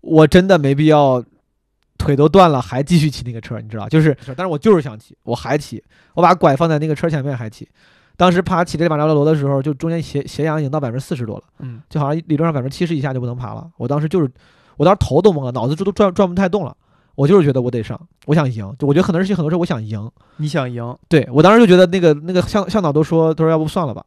[0.02, 1.24] 我真的没必要
[1.98, 3.88] 腿都断了还继续骑那个车，你知道？
[3.88, 5.82] 就是，但是我就是想骑，我还骑，
[6.13, 7.65] 我把拐放在那个车前面还骑。
[8.17, 13.69] 当时爬起这马扎罗楼的时候，就中间斜斜阳已经到百分之四十多了，嗯，就好像理论上百分之七十以下就不能爬了。
[13.78, 14.32] 我当时就是，
[14.78, 16.76] 我当时头都懵了，脑子都转转不太动了。
[17.15, 18.74] 我就是觉得我得上，我想赢。
[18.80, 20.10] 就我觉得很多事情，很多事我想赢。
[20.38, 24.04] 你想赢，对我当时就觉得那个那个向向导都说，他说要不算了吧。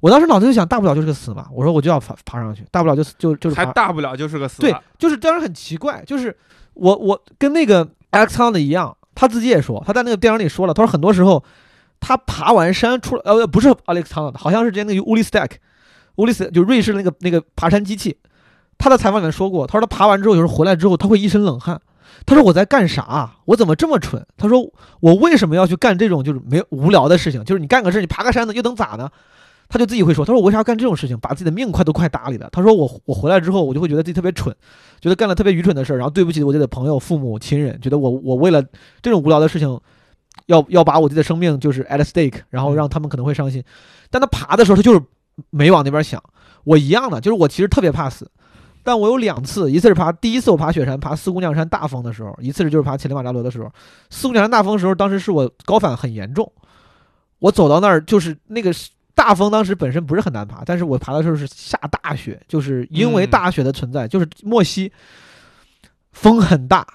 [0.00, 1.46] 我当时脑子就想，大不了就是个死嘛。
[1.52, 3.64] 我说我就要爬爬上去，大不了就就就是还。
[3.66, 6.36] 大不了就是个死对。，就是当时很奇怪，就是
[6.74, 11.42] 我我跟那个 Alex Honnold 一样，他自己也说，他在那个电影里说了，他说很多时候
[12.00, 15.52] 他爬完山出来，呃，不是 Alex Honnold，好像是之前那个 Uli Stack，
[16.16, 18.16] 乌利斯就瑞士那个那个爬山机器，
[18.78, 21.80] 他的采访里面说过，他说他爬完之后，有时候回来之后他会一身冷汗。
[22.26, 23.36] 他说我在干啥？
[23.44, 24.26] 我怎么这么蠢？
[24.36, 24.68] 他说
[25.00, 27.44] 我为什么要去干这种就是没无聊的事情？
[27.44, 29.08] 就是你干个事，你爬个山子又能咋呢？
[29.68, 32.48] 他就自己会说，他说我为啥要干这种事情，把自己的命快都快搭理了。
[32.50, 34.54] 他说我我回来之后，我就会觉得自己特别蠢，
[35.00, 38.60] 觉得干了特别愚蠢的事儿，然后对不起我自己的朋友、父母、亲人，觉得我我为了
[39.00, 39.80] 这种无聊的事情，
[40.50, 43.62] 要要把我自己的生命就是 at stake，然后让他们可能会伤心。
[44.10, 45.00] 但他爬的时候，他就是
[45.50, 46.22] 没往那边想。
[46.64, 48.30] 我一样的，就是我其实特别怕死，
[48.82, 53.72] 但我有两次，一次是爬第一次我爬雪山，爬四姑娘山大峰的时候，一次是就是爬乞力马扎罗的时候。
[54.10, 56.52] 四姑娘山大峰的时候，当时是我高反很严重，
[57.38, 58.70] 我走到那儿就是那个
[59.14, 64.92] 大峰，当时本身不是很难爬，但是我爬的时候是下大雪，就是因为大雪的存在，就是莫西
[66.12, 66.86] 风很大，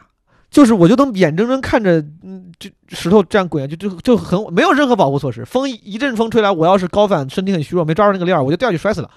[0.55, 9.11] 就是我就能眼睁睁看着，嗯，就石头这样滚下去，就就很没有任何保护措施，风一阵风吹来，我要是高反，身体很虚弱，没抓住那个链儿，我就掉下去摔死了。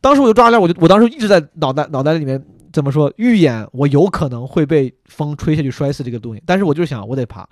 [0.00, 7.46] 当时我就抓链儿，我就我当时一直在脑袋脑袋里面怎么说预演我有可能会被风吹下去摔死这个东西，但是我就是想我得爬，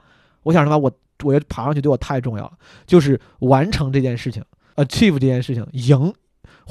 [0.44, 0.90] 我想什么我
[1.22, 2.52] 我要爬上去对我太重要了，
[2.86, 4.42] 就是完成这件事情
[4.76, 6.10] ，achieve 这件事情，赢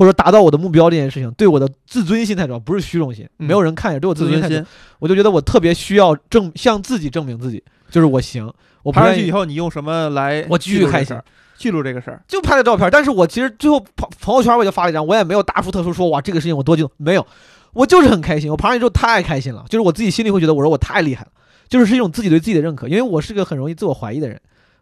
[0.01, 4.65] 或者达到我的目标这件事情，对我的自尊心太重要，不是虚荣心，嗯没有人看见，对我自自尊心太重要。
[4.97, 11.15] 我就觉得我特别需要证向自己证明自己，就是我行，我爬上去以后，你用什么来我继续开心
[11.55, 12.19] 记录这个事儿？
[12.27, 17.23] 就拍的照片，但是我其实最后朋朋友圈我就发了一张，我也没有大书特书说哇这个事情我多激动，没有，
[17.73, 21.29] 我就是很开心，我爬上去之后太开心了，就是我自己心里会觉得我说我太厉害了，
[21.69, 24.41] 就是是一种自己对自己的认可，因为我是个很容易自我怀疑的人，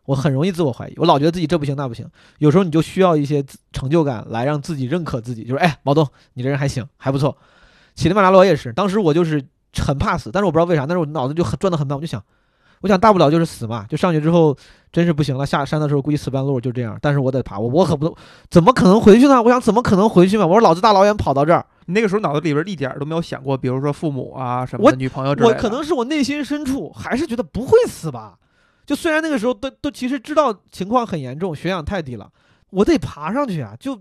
[0.09, 2.03] 我很容易自我怀疑，我老觉得自己这不行那不行，
[2.39, 7.37] 有时候你就需要一些成就感来让自己认可自己，就是哎毛东你这人还行还不错，
[7.93, 9.43] 乞力马扎罗也是，当时我就是
[9.77, 12.23] 很怕死，但是我不知道为啥，但是我脑子就很转得很慢，我就想。
[12.81, 14.55] 我想大不了就是死嘛，就上去之后
[14.89, 16.97] 真是不行了，下山的时候估计死半路就这样。
[17.01, 18.17] 但是我得爬，我我可不
[18.49, 19.43] 怎么可能回去呢？
[19.43, 20.45] 我想怎么可能回去嘛？
[20.45, 25.55] 我说老子大老远跑到这儿，你那个时候脑子里边一点都没有想过，比如说父母啊什么的，女朋友之类的。
[25.55, 28.37] 我可能是我内心深处还是觉得不会死吧。
[28.89, 32.27] 就虽然那个时候都都其实知道情况很严重，血氧太低了，
[32.71, 33.95] 我得爬上去啊，就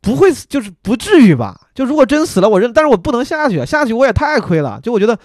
[0.00, 1.62] 不会死，就是不至于吧？
[1.74, 4.78] 就如果真死了，我认，但是我不能下去，啊，下去我也太亏了。
[4.80, 5.18] 就我觉得，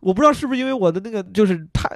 [0.00, 1.88] 我不知道是不是因为我的那个就是太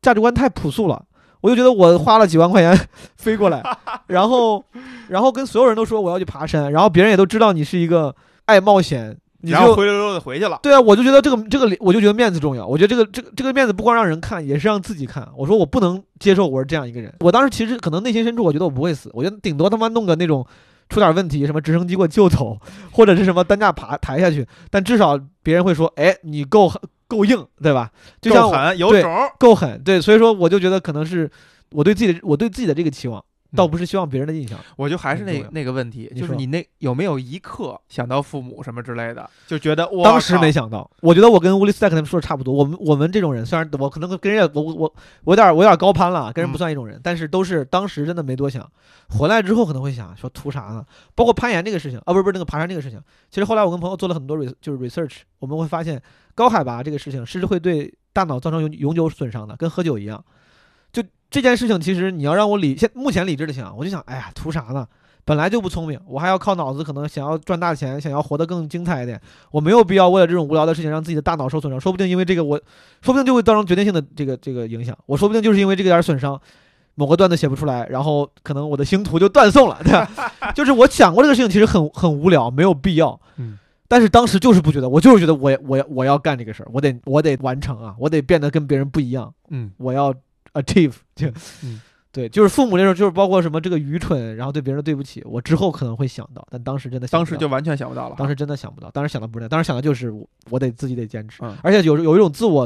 [0.00, 1.04] 价值观太朴素了，
[1.40, 3.60] 我就觉得我花了几万块钱 飞过来，
[4.06, 4.64] 然后
[5.08, 10.58] 然后跟所有人都说我要去爬山，然后别人也都知道你是一个爱冒险，你就灰溜溜的回去了。
[10.62, 12.66] 对啊，我就觉得这个这个，我就觉得面子重要。
[12.66, 15.28] 我觉得这个这个这个面子不光让人看，也是让自己看。
[15.36, 17.14] 我说我不能接受我是这样一个人。
[17.20, 20.46] 我当时其实可能内心深处，我觉得我不会死，我觉得顶多他妈弄个那种
[20.88, 22.58] 出点问题，什么直升机给我救走，
[22.90, 24.46] 或者是什么担架爬抬下去。
[24.70, 26.72] 但至少别人会说，哎，你够
[27.06, 27.90] 够硬，对吧？
[28.20, 30.00] 就像我够狠有对种，够狠，对。
[30.00, 31.30] 所以说，我就觉得可能是
[31.72, 33.22] 我对自己的我对自己的这个期望，
[33.54, 34.58] 倒嗯不是希望别人的印象。
[34.76, 42.52] 我就还是那那个问题，就是你那有没有一刻想到父母什么之类的，就觉得我当时没想到，我觉得我跟乌利斯戴克他们说的差不多。
[42.52, 48.70] 我们我们这种人，虽然我可能跟人家我我我我有点我有点高攀了，跟人不嗯算一种人，但是都是当时真的没多想。
[49.10, 50.84] 回来之后可能会想说图啥呢？
[51.14, 53.00] 包括攀岩这个事情啊，不是不是那个爬山这个事情。
[53.30, 56.00] 其实后来我跟朋友做了很多 re 就是 research，我们会发现
[56.34, 60.24] 高海拔这个事情是会对大脑造成永永久损伤的，跟喝酒一样。
[61.34, 64.86] 就这件事情，其实你要让我理现目前理智的想，我就想，哎呀，图啥呢？
[65.24, 69.20] 本来就不聪明，我还要靠脑子，可能想要赚大钱，想要活得更精彩一点。
[69.50, 72.60] 我没有必要为了这种无聊的事情让自己的大脑受损伤，说不定因为这个我，
[73.00, 74.96] 说不定就会造成决定性的这个这个影响。
[75.06, 76.38] 我说不定就是因为这个点儿损伤，
[76.94, 80.08] 某个段子写不出来，然后可能我的星途就断送了，对吧？
[80.54, 83.18] 就是我想过这个事情，其实很很无聊，没有必要。
[83.38, 90.14] 嗯，但是当时就是不觉得，我就是觉得我我要我要干这个事儿，我得我得完成啊，我得变得跟别人不一样，嗯我要
[90.54, 91.28] achieve 就。
[91.62, 91.80] 嗯
[92.14, 98.14] 对，就是父母那时候，就是包括什么这个愚蠢，然后对别人的对不起，我之后可能会想到，但当时真的想不到当时就完全想不到了。
[98.16, 102.64] 当时真的想不到，当时想的不是那，当时想的就是我我得自己得坚持，嗯而且有有一种自我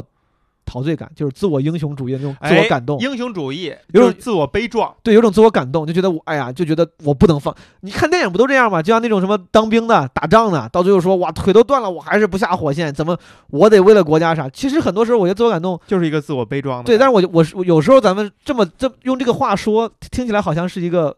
[0.69, 4.93] 陶醉感，就是自我英雄主义的那种自我感动，哎英雄主义有种就是自我悲壮。
[5.01, 7.55] 对，有种自我感动，就觉得我哎呀，就觉得我不能放。
[7.79, 8.79] 你看电影不都这样吗？
[8.83, 14.47] 就像那种什么当兵的、打仗的，到最后说哇腿都断了，我还是不下火线，怎么我得为了国家啥？
[14.49, 16.85] 其实很多时候我觉得自我感动，就是一个自我悲壮的。
[16.85, 17.23] 对，但是我
[17.55, 21.15] 我有时候咱们这么这用这个话说，听起来好像是一个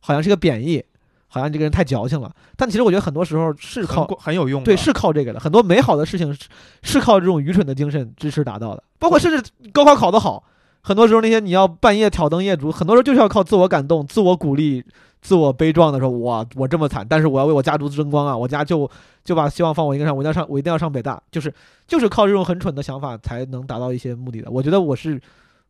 [0.00, 0.82] 好像是一个贬义，
[1.28, 2.30] 好像这个人太矫情了。
[2.56, 4.64] 但其实我觉得很多时候是靠过很有用的。
[4.64, 5.40] 对，是靠这个的。
[5.40, 6.46] 很多美好的事情是
[6.82, 10.44] 是靠这种愚蠢的精神支持达到的，包括甚至高考考得好，
[10.82, 14.84] 很多时候那些你要半夜挑灯夜读，很多时候就是要靠自我感动、自我鼓励、
[15.20, 18.88] 自我悲壮的时候，我我这么惨，但是我要为我家族争光啊，我家就
[19.24, 21.52] 就把希望放我一个上，我一定要上，我一定要上北大，就是
[21.86, 24.50] 就是靠这种很蠢的想法才能达到一些目的的。
[24.50, 25.20] 我觉得我是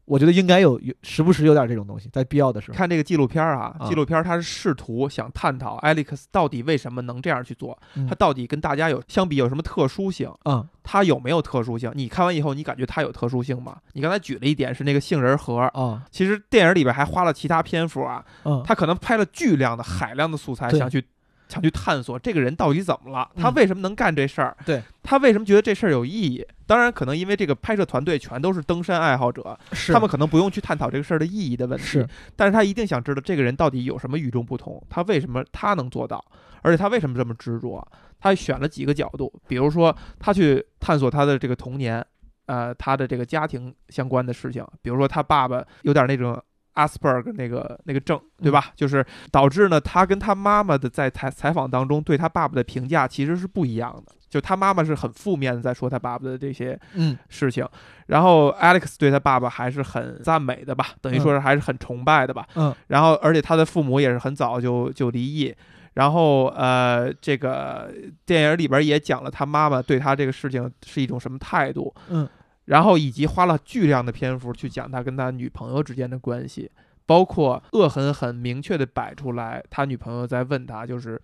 [0.07, 2.77] 我觉得应该有有时不时有点这种东西，在必要的时候。
[2.77, 3.89] 看这个纪录片儿啊，啊。
[3.89, 8.07] 纪录片儿它是试图想探讨 Alex 到底为什么能这样去做，嗯。
[8.07, 11.91] 他到底跟大家有相比有什么特殊性，嗯他有没有特殊性？
[11.95, 13.77] 你看完以后，你感觉他有特殊性吗？
[13.95, 16.05] 你刚才举了一点是那个杏仁核，啊。
[16.13, 20.79] 其实电影里边还花了其他篇幅啊，嗯，他可能拍了巨量的海量的素材，对。
[20.79, 21.05] 想去
[21.49, 24.57] 想去探索这个人到底怎么了，嗯他为什么能干这事儿？
[24.65, 26.45] 对他为什么觉得这事儿有意义？
[26.67, 36.25] 当然，可能因为这个拍摄团队全都是登山爱好者，是他们可能不用去探讨这个事儿的意义的问题，是但是他一定想知道这个人到底有什么与众不同，他为什么他能做到，
[36.63, 37.87] 而且他为什么这么执着？
[38.19, 42.05] 他选了几个角度，比如说他去探索他的这个童年，
[42.47, 46.43] 呃，他的这个家庭相关的事情，比如说他爸爸有点那种。
[46.77, 48.73] 阿斯伯格那个那个症，对吧？
[48.75, 54.13] 就是导致呢，他跟他妈妈的在采采访当中对他爸爸的评价其实是不一样的。
[54.29, 57.67] 就他妈妈是很负面的在说他爸爸的这些嗯事情，
[58.07, 62.47] 然后 Alex 对他爸爸还是很赞美的吧，等于说是还是很崇拜的吧。
[62.57, 65.55] 嗯然后而且他的父母也是很早就就离异，
[65.95, 67.91] 然后呃，这个
[68.27, 72.29] 电影里边也讲了他妈妈对他这个事情是一种什么态度，嗯
[72.67, 76.71] 然后以及花了巨量的篇幅去讲他跟他女朋友之间的关系，
[77.07, 81.21] 包括恶狠狠明确的摆出来，他女朋友在问他，就是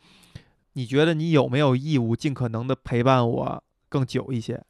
[0.72, 4.62] 你觉得你有没有义务尽可能的陪伴我更久一些？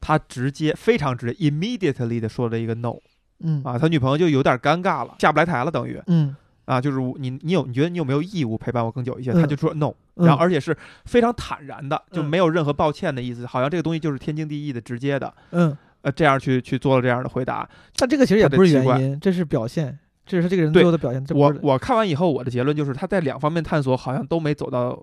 [0.00, 2.94] 他直接非常直接，immediately 的说了一个 no
[3.40, 3.62] 嗯。
[3.64, 6.00] 啊，他女朋友就有点尴尬了，下不来台了，等于。
[6.06, 6.34] 嗯
[6.66, 9.30] 啊，就是我你你有你觉得你有没有义务陪伴我更久一些？
[9.32, 15.32] 嗯他就说 no，嗯然后而且是非常坦然的，就嗯没有任何抱歉的意思，好像这个东西就是天经地义的、直接的。
[15.52, 17.68] 嗯，呃，这样去去做了这样的回答。
[17.96, 21.24] 但这个其实也不是原因，这是表现，这是这个人对最后的表现。
[21.30, 25.00] 我我看完以后，我的结论就是他在两方面探索好像都没走到，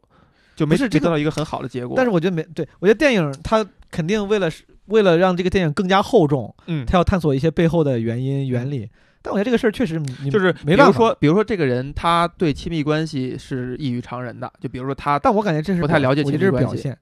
[0.56, 1.96] 就没不是这个得到一个很好的结果。
[1.96, 8.90] 但是我觉得没对，我觉得电影他肯定为了是为了让这个电影更加厚重，嗯，它要探索一些背后的原因原理。
[9.24, 10.92] 但我觉得这个事儿确实就是没办法。
[10.92, 16.98] 比如说，比如说这个人他对亲密关系是异于常人的，就比如说他，但我感觉这是不太了解其实是亲密关系表现。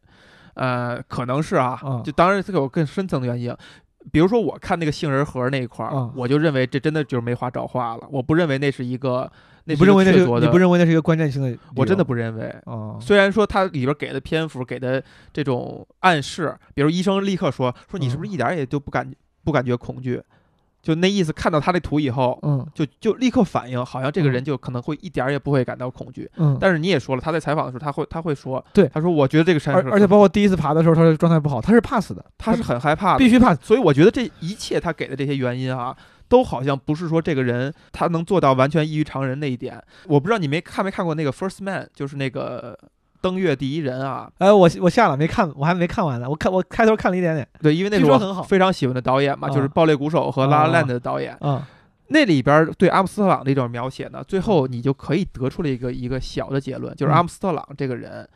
[0.54, 3.54] 呃，可能是啊，嗯就当然这个有更深层的原因。
[4.12, 8.08] 比如说我看那个杏仁核那一块儿，嗯我就认为这真的就是没话找话了。
[8.12, 9.32] 我不认为那是一个，
[9.66, 11.58] 那你不认为那是你不认为那是一个关键性的？
[11.76, 12.54] 我真的不认为。
[12.66, 19.10] 哦，虽然说它里边给的篇幅给的这种暗示，比如医生立刻说说你是不是一点儿也就不感
[19.44, 20.22] 不感觉恐惧，
[20.82, 26.30] 就那意思，看到他的图以后，嗯就就立刻反应，好像这个嗯人就可能会一点儿也不会感到恐惧。
[26.38, 33.62] 嗯，但是你也说了，他在采访的时候，他会他会说，对他说我觉得这个山而而且包括第一次爬的时候，他的状态不好，他是怕死的，他是很害怕的，必须怕死。
[33.64, 35.96] 所以我觉得这一切他给的这些原因啊，
[36.28, 39.82] 都好像不是说这个人他能做到完全异于常人那一点。
[40.08, 42.78] 我不知道你没看没看过那个《First Man》，就是那个
[43.22, 44.30] 登月第一人啊。
[44.40, 46.30] 哎，我我下了没看，我还没看完呢。
[46.30, 47.48] 我看我开头看了一点点。
[47.62, 51.38] 对，因为那是我听说很好非常喜欢的导演嘛，啊就是《爆裂鼓手》和《拉拉啊 land》的导演。
[51.42, 51.62] 嗯，
[52.08, 58.28] 那里边对阿姆斯特朗的一种描写呢，最后你就可以得出了一个一个小的结论，就是嗯阿姆斯特朗这个人，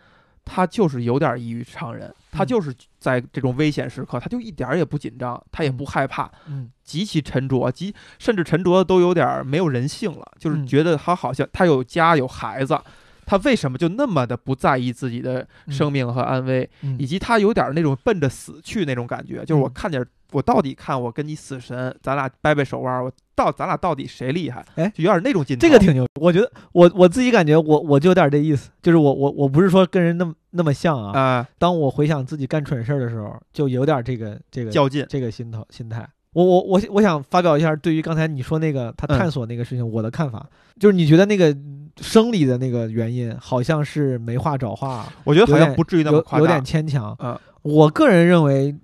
[0.46, 12.80] 他就是有点异于常人，他嗯就是在这种危险时刻，他就一点也不紧张，他也不害怕，嗯极其沉着，极甚至沉着都有点没有人性了，就是嗯觉得他好像他有家有孩子，
[13.26, 24.66] 他为什么就那么的不在意自己的生命和安危，嗯以及他有点儿那种奔着死去那种感觉，就是我嗯看见我到底看我跟你死神，咱俩掰掰手腕儿，我到咱俩到底谁厉害？
[24.76, 25.62] 哎就有点那种劲头。
[25.62, 26.06] 这个挺牛。
[26.20, 31.20] 我觉得我我自己感觉我我就有点这意思，就是我我我不是说跟人那么那么像啊。
[31.20, 35.06] 啊、当我回想自己干蠢事儿的时候，就有点这个这个较劲。
[35.10, 36.08] 这个心头心态。
[36.36, 40.46] 我我我我想发表一下对于刚才你说那个他嗯探索那个事情我的看法，
[40.78, 41.56] 就是你觉得那个
[42.02, 46.62] 生理的那个原因好像是没话找话，我觉得好像不至于那么夸大有有点。
[46.64, 47.16] 牵强。
[47.22, 48.76] 嗯我个人认为，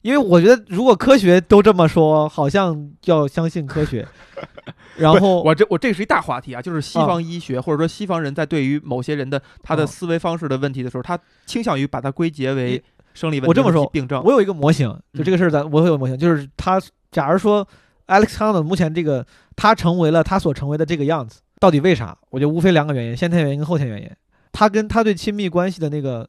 [0.00, 4.04] 因为我觉得如果科学都这么说，好像要相信科学。
[4.96, 12.82] 然后我这我这是一大话题啊，就是西啊方医学、或者说西方人在对于某些人的他的啊思维方式的问题的时候，他倾向于把它归结为你
[13.14, 14.22] 生理问题、我这么说病症。
[14.22, 17.66] 我有一个模型，就嗯这个事儿，咱我会有模型，就是他，假如说
[18.08, 22.16] Alex Honnold 目前这个他成为了他所成为的这个样子，到底为啥？
[22.28, 24.10] 我觉得无非两个原因，先天原因跟后天原因。
[24.52, 26.28] 他跟他对亲密关系的那个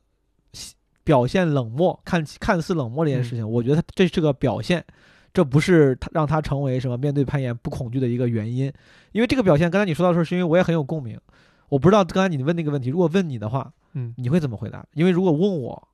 [1.04, 4.84] 表现冷漠，看看似冷漠这件事情，我觉得他这是个表现，
[5.34, 8.72] 这不是他让他成为什么面对攀岩不恐惧的一个原因。
[9.12, 11.20] 因为这个表现，刚才你说到的时候，是因为我也很有共鸣。
[11.70, 14.86] 我不知道刚才你问那个问题，如果问你的话，嗯你会怎么回答？
[14.94, 15.88] 因为如果问我，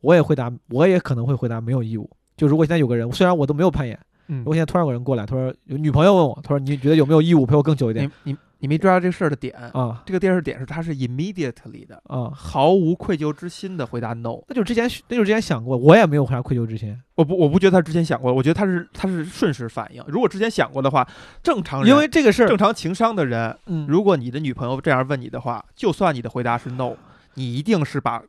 [0.00, 2.08] 我也回答，我也可能会回答没有义务。
[2.36, 8.10] 就如果现在有个人，虽然我都没有攀岩，嗯如果现在突然有个人过来，他说有女朋友问我，他说你觉得有没有义务陪我更久一点？
[8.24, 9.54] 你你你没抓到这个事儿的点。
[9.72, 14.38] 啊这个电视点是他是 immediately 的，啊，毫无愧疚之心的回答 no。
[14.48, 20.02] 那就之前那就之前想过，我也没有啥愧疚之心，我不我不觉得他之前想过，我觉得他是他是瞬时反应。
[20.06, 21.06] 如果之前想过的话，
[21.42, 26.92] 正常人因为这个事儿，正常情商的人，嗯，如果你的女朋友这样问你的话，就算你的回答是 no，
[27.34, 28.22] 你一定是把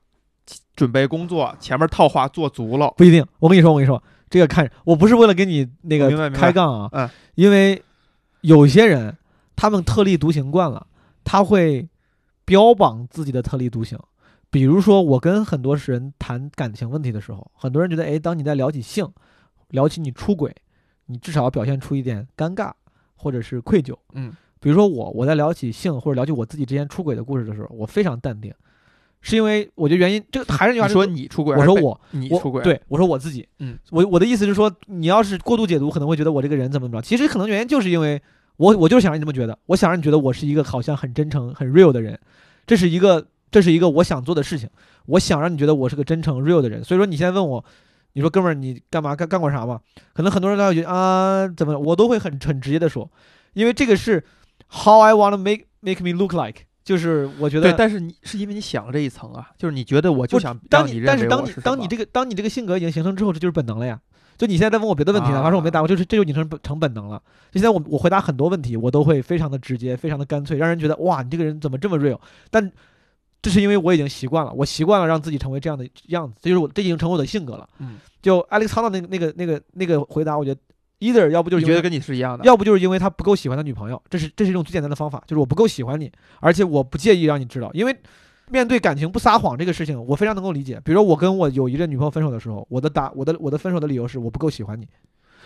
[0.76, 2.94] 准备工作前面套话做足了。
[2.98, 3.26] 不一定。
[3.40, 7.82] 我跟你说，我跟你说，这个看我不是为了跟你那个开杠啊，嗯因为
[8.42, 9.16] 有些人
[9.56, 10.88] 他们特立独行惯了，
[11.24, 11.88] 他会
[12.46, 13.98] 标榜自己的特立独行。
[14.50, 19.10] 比如说，我跟很多人谈感情问题的时候，很多人觉得，哎，当你在聊起性，
[19.70, 20.54] 聊起你出轨，
[21.06, 22.72] 你至少要表现出一点尴尬
[23.16, 23.96] 或者是愧疚。
[24.14, 28.54] 嗯，比如说我，我在聊起性或者聊起我自己之前出轨的故事的时候，我非常淡定，
[29.22, 38.22] 是因为我觉得原因，这个还是那句话，你说你出轨我说我，我你出轨，，对我说我自己，嗯，我我的意思是说，你要是过度解读，可能会觉得我这个人怎么怎么着，其实可能原因就是因为
[38.58, 42.20] 我我就是想让你这么觉得，我想让你觉得我是一个好像很真诚、很 real 的人，
[42.66, 44.70] 这是一个这是一个我想做的事情，
[45.06, 47.64] 我想让你觉得我是个真诚 real 的人，所以说你现在问我。
[48.14, 49.80] 你说哥们儿，你干嘛干干过啥吗？
[50.12, 53.10] 可能很多人都会觉得啊，怎么我都会很很直接的说，
[53.54, 54.22] 因为这个是
[54.70, 64.00] how I want to make make me look like，就是我觉得对，但是你是因为你想了这一层啊，就是你觉得我就想当你但是当你当你这个当你这个性格已经形成之后，这就是本能了呀。
[64.38, 67.22] 就你现在在问我别的问题，哪怕说我没答过，就是这就已经成本成本能了。
[67.52, 72.20] 就现在我我回答很多问题，我都会非常的直接，非常的干脆，让人觉得哇，你这个人怎么这么 real？
[72.50, 72.72] 但
[73.40, 77.70] 这是因为我已经习惯了，我习惯了让自己成为这样的样子，这就是我这已经成为我的性格了。
[77.78, 80.60] 嗯，就 Alex h a n 那个那个那个那个回答，我觉得
[81.02, 87.94] either 要不就是觉得跟你是一样的，要不就是因为他不够喜欢他女朋友，这是这是一种最简单的方法，就是我不够喜欢你，而且我不介意让你知道，因为
[88.50, 90.80] 面对感情不撒谎这个事情，我非常能够理解。
[90.86, 94.88] 比如说我跟我有一任女朋友分手的时候，我的答我的我的分手的理由是我不够喜欢你。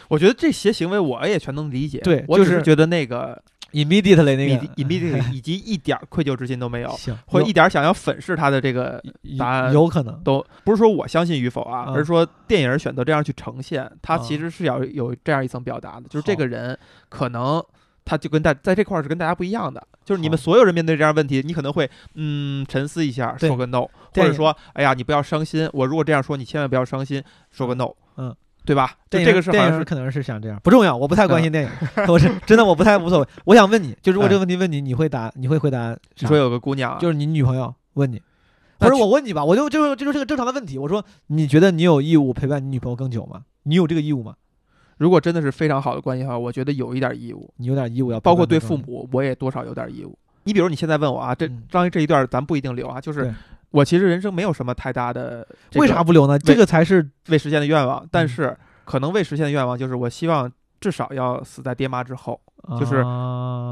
[0.08, 3.42] 我觉得这些行为我也全能理解，对就是我只是觉得那个
[3.76, 9.04] ，immediately 那个 immediately 以及一点儿愧疚之心都没有，行，或者一点儿想要粉饰他的这个
[9.38, 16.78] 答案有可能，都不是说我相信与否啊，嗯而是说电影选择这样去呈现，它嗯其实是要有这样一层表达的，就是这个人
[17.10, 17.62] 可能
[18.06, 23.82] 他就跟大在这块儿是跟大家不一样的，就是你们所有人面对这样问题，你可能会嗯沉思一下，说个 no，
[24.14, 27.22] 或者说哎呀你不要伤心，我如果这样说你千万不要伤心，
[27.52, 28.34] 说个 no，嗯，
[28.66, 28.92] 对吧？
[29.10, 31.70] 这个是电影可能是想这样，不重要，我不太关心电影，
[32.08, 33.28] 我是真的我不太无所谓。
[33.46, 35.96] 我想问你，就如果这个问题问你，你会答你会回答？
[36.20, 38.22] 你说有个姑娘，就是你女朋友问你，
[38.80, 40.78] 不是我问你吧，我就就是这就是个正常的问题。
[40.78, 43.44] 我说，你觉得你有义务陪伴你女朋友更久吗？
[43.64, 44.36] 你有这个义务吗？
[44.98, 48.46] 如果真的是非常好的关系的话，我觉得有一点义务，你有点义务要包括。
[48.46, 50.18] 对父母，我也多少有点义务。
[50.44, 53.34] 你比如你现在问我啊，这嗯张这一段咱不一定留啊，就是对
[53.76, 56.40] 我其实人生没有什么太大的这个为啥不留呢？
[56.40, 62.40] 这个才是未实现的愿望，但嗯是可能未实现的愿望就是我希望至少要死在爹妈之后，
[62.80, 63.04] 就是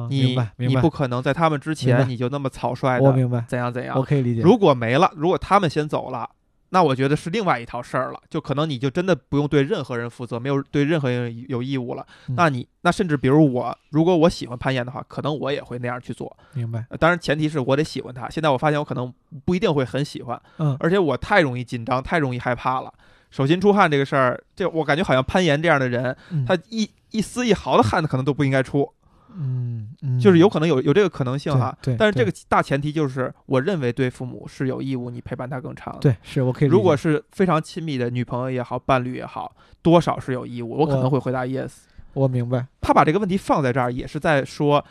[0.10, 4.04] 你你不，可能在他们之前你就那么草率的我明白，怎样怎样我。
[4.04, 4.42] 可以理解。
[4.42, 6.30] 如果没了，如果他们先走了。
[6.74, 12.04] 那我觉得是另外一套事儿了，就可能你就真的不用对任何人负责，没有对任何人有义务了。
[12.28, 16.36] 嗯那你那甚至比如我，如果我喜欢攀岩的话，可能我也会那样去做。
[16.54, 18.28] 明白，呃当然前提是我得喜欢它。
[18.28, 19.14] 现在我发现我可能
[19.46, 22.92] 不一定会很喜欢，嗯，而且我太容易紧张，太容易害怕了。
[23.30, 28.92] 手心出汗这个事儿，这我感觉好像攀岩这样的人，嗯他一一丝一毫的汗可能都不应该出，
[29.38, 31.76] 嗯嗯，就是有可能有有这个可能性哈。
[31.82, 35.98] 对，对但是这个大前提就是，我认为对父母是有义务你陪伴他更长。
[36.00, 36.68] 对是我可以。
[36.68, 40.78] 如果是非常亲密的女朋友也好，伴侣也好，多少是有义务。
[40.78, 41.72] 我可能会回答 yes。
[42.14, 44.86] 我明白，他把这个问题放在这儿，也是在说，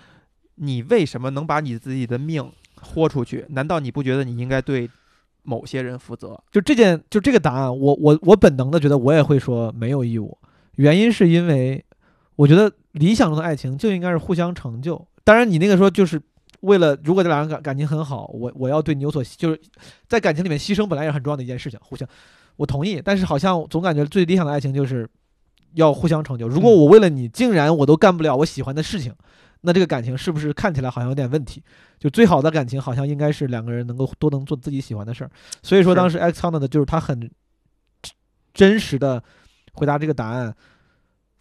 [0.57, 3.47] 你为什么能把你自己的命豁出去？
[3.51, 4.91] 难道你不觉得你应该对
[5.45, 6.37] 某些人负责？
[6.51, 10.37] 就这件就这个答案，我我我本能的觉得我也会说没有义务，
[10.77, 11.85] 原因是因为
[12.43, 15.01] 我觉得理想中的爱情就应该是互相成就。
[15.23, 16.21] 当然，你那个说就是
[16.63, 19.61] 为了如果这两人感感情很好，我我要对你有所就是
[20.09, 22.09] 在感情里面牺牲本来也是很重要的一件事情，互相
[22.57, 25.09] 我同意，但是好像总感觉最理想的爱情就是
[25.75, 26.49] 要互相成就。
[26.49, 29.15] 如果嗯我为了你竟然我都干不了我喜欢的事情，
[29.61, 31.63] 那这个感情是不是看起来好像有点问题？
[32.01, 35.31] 就最好的感情好像应该是两个人能够都能做自己喜欢的事儿。
[35.63, 37.31] 所以说当时 X Honda 的就是他很
[38.53, 39.23] 真实的
[39.75, 40.53] 回答这个答案。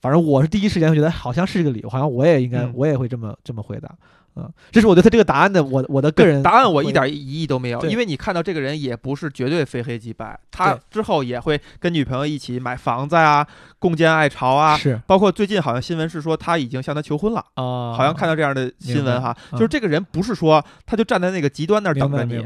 [0.02, 3.90] 反正我是第一时间会觉得好像是这个理由，好像我也应该、嗯我也会这么这么回答。
[4.34, 13.46] 嗯，这是我对他这个答案的我我的个人答案我一回点疑义都没有，因为你看到这个人也不是绝对非黑即白，他之后也会跟女朋友一起买房子啊，
[13.78, 14.78] 共建爱巢啊。
[14.78, 22.42] 是包括最近好像新闻是说他已经向她求婚了，啊，好像看到这样的新闻哈，就是这个人不是说他就站在那个极端那儿等着你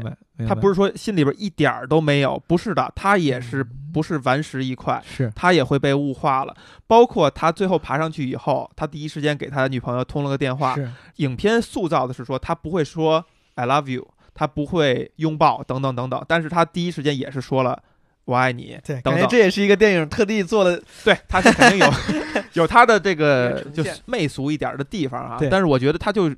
[0.46, 6.54] 他不是说心里边一点儿都没有，不是的，他也是不是顽石一块，是他也会被物化了。
[6.86, 10.74] 包括他最后爬上去以后，他第一时间给他的女朋友通了个电话。
[10.74, 13.24] 是影片塑造的是说他不会说
[13.54, 17.82] I love you，他不会拥抱等等等等，但是他第一时间也是说了
[18.26, 18.78] 我爱你。
[18.84, 21.90] 对，等等感觉这也是一个电影特地做的，对，他是肯定有
[22.52, 25.38] 有他的这个就是媚俗一点的地方啊。
[25.50, 26.30] 但是我觉得他就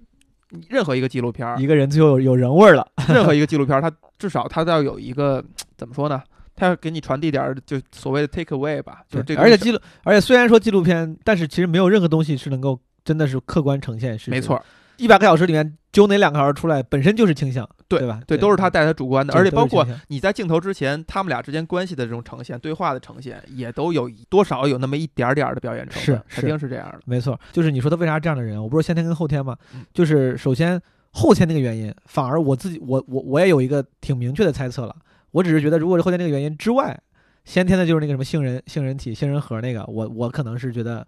[0.68, 2.86] 任何一个纪录片儿，一个人最后有有人味儿了。
[3.09, 5.44] 任何一个纪录片儿，它至少它都要有一个
[5.76, 6.22] 怎么说呢？
[6.55, 9.40] 它要给你传递点儿就所谓的 take away 吧，就是这个。
[9.40, 14.30] 而且记录，而且虽然说纪录片，但是其实没有任何东西是能够真的是客观呈现事实。
[14.32, 14.61] 没，错，
[14.99, 18.20] 一百个小时里面揪哪两个小时出来，本身就是倾向，对对吧？
[18.26, 27.01] 对，都是他带他主观的，而且包括你在镜头之前，他们俩之间关系的这种呈现、对话的呈现，也都有多少有那么一点儿点儿的表演成分，是肯定是这样的。
[27.07, 29.84] 没错，就是你说他为啥这样的人，我不是先天跟后天吗嗯？
[29.94, 30.80] 就是首先
[31.12, 34.94] 后天那个原因，反而我自己我我我也有一个挺明确的猜测了。
[35.30, 36.99] 我只是觉得，如果是后天那个原因之外，
[37.44, 41.07] 先天的就是那个什么杏仁杏仁体杏仁核那个，我我可能是觉得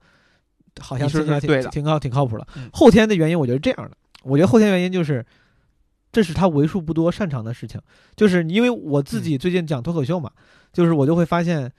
[0.79, 2.71] 好像听起来挺挺靠挺靠谱的嗯。
[2.73, 5.25] 后天的原因，我觉得是这样的，我觉得后天原因就是。
[6.12, 7.81] 这是他为数不多擅长的事情，
[8.16, 10.29] 就是因为我自嗯己最近讲脱口秀嘛，
[10.73, 11.71] 就是我就会发现，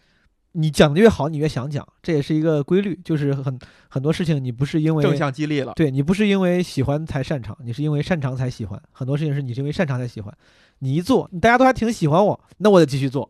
[0.53, 8.81] 你讲的越好，你越想讲，这也是一个规律，就是很很多事情你不是因为正向激励了，对你不是因为喜欢才擅长，你是因为擅长才喜欢。
[8.93, 10.33] 很多事情是你是因为擅长才喜欢。
[10.79, 13.29] 你一做，大家都还挺喜欢我，那我得继续做。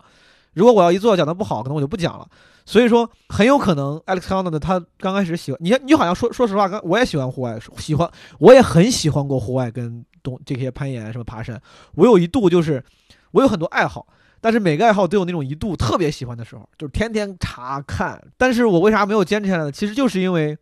[0.53, 2.27] 如果我要一做讲的不好，可能我就不讲了。
[2.65, 8.09] 所以说，很有可能 Alex Honnold 他刚开始喜欢你，你好像说说实话，刚我也喜欢户外，喜欢
[8.39, 11.61] 我也很喜欢过户外跟东这些攀岩什么爬山。
[11.95, 12.83] 我有一度就是
[13.31, 14.05] 我有很多爱好，
[14.39, 18.21] 但是每个爱好都有那种一度特别喜欢的时候，就是天天查看。
[18.37, 19.71] 但是我为啥没有坚持下来呢？
[19.71, 20.57] 其实就是因为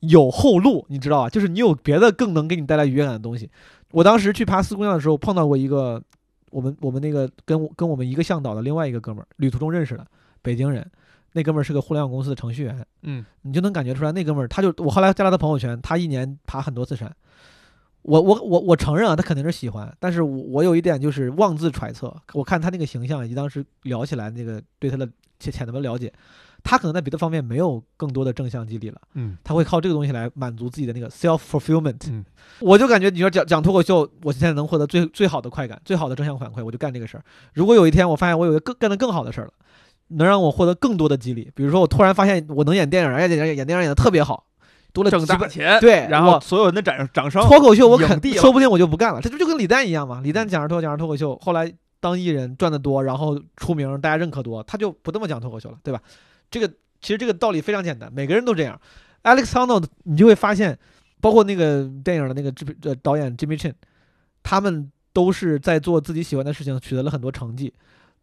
[0.00, 1.28] 有后路，你知道吧？
[1.28, 3.50] 就是你有别的更能给你带来愉悦感的东西。
[3.90, 6.02] 我当时去爬四姑娘的时候，碰到过一个
[6.50, 10.06] 我们我们那个跟跟我们一个向导的另外一个哥们儿，旅途中认识的
[10.44, 10.88] 北京人。
[11.32, 17.12] 那哥们儿是个互联网公司的程序员，嗯，你就能感觉出来，那哥们儿他就我后来加了他朋友圈，他一年爬很多次山。
[18.02, 25.08] 我我我我承认啊，他肯定是喜欢，但是我我有一点就是妄自揣测，我看他那个形象以及当时聊起来那个对他的
[25.40, 26.12] 浅浅的了解，
[26.62, 31.98] 他可能在别的方面没有更多的正向激励了，嗯他会靠这个东西来满足自己的那个 self fulfillment。
[32.10, 32.24] 嗯，
[32.60, 37.24] 我就感觉你说讲讲脱口秀，我现在能获得最最好的快感，最好的正向反馈，我就干这个事儿。
[37.54, 39.52] 如果有一天我发现我有一个更干得更好的事儿了，
[40.08, 44.46] 能让我获得更多的激励，比如说我突然发现我能演电影，而且演演电影演的特别好，
[44.92, 50.20] 多了挣大钱，对然后所有人的掌掌声，脱口秀我肯定说不定我就不干了，这不就跟李诞一样嘛。
[50.22, 56.00] 李诞讲着脱讲着脱口秀，后来当艺人赚得多，然后出名，大家认可多，他就不这么讲脱口秀了，对吧？
[56.50, 56.68] 这个
[57.00, 58.80] 其实这个道理非常简单，每个人都这样。
[59.22, 60.78] Alex Honnold 你就会发现，
[61.20, 63.72] 包括那个电影的那个制呃导演 Jimmy Chin，
[64.42, 67.72] 他们都是在做自己喜欢的事情，取得了很多成绩，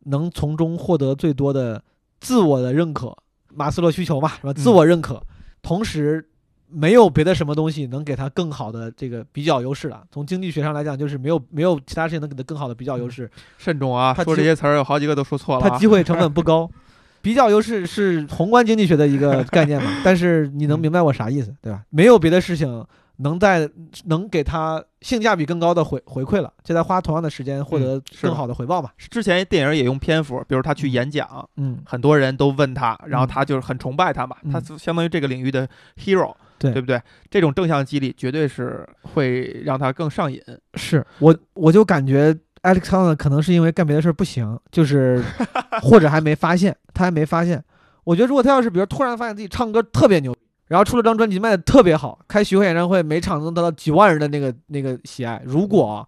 [0.06, 1.84] 能从中获得最多的
[2.20, 3.16] 自我的认可，
[3.54, 4.54] 马斯洛需求嘛，是吧？
[4.54, 5.22] 自我认可，
[5.62, 6.30] 同时
[6.70, 10.04] 没有别的什么东西能给他更好的这个比较优势了。
[10.12, 16.70] 从经济学上来讲，就是没有没有其他事情能给他更好的比较优势，慎重啊，他说这些词儿有好几个都说错了啊它机会成本不高。
[17.24, 21.84] 比较优势是宏观经济学的一个概念嘛，但是你能明白我啥意思，对吧？
[21.92, 22.84] 没有别的事情
[23.18, 23.70] 能在
[24.06, 28.90] 能给他性价比更高的回回馈了，就在花同样的时间获得更好的回报嘛。
[28.98, 37.02] 之前电影也用篇幅，比如他去演讲，嗯，很多人都问他，然后嗯他就是很崇拜他嘛，嗯他就相当于这个领域的 hero，对对不对？
[37.30, 40.42] 这种正向激励绝对是会让他更上瘾。
[40.76, 45.24] 是我我就感觉 Alex Honnold 可能是因为干别的事儿不行，就是
[45.82, 47.64] 或者还没发现，他还没发现。
[48.04, 50.36] 我觉得如果他要是比如突然发现自己唱歌特别牛，
[50.72, 56.08] 然后出了张专辑卖的特别好，开巡回演唱会每场能得到几万人的那个那个喜爱，如果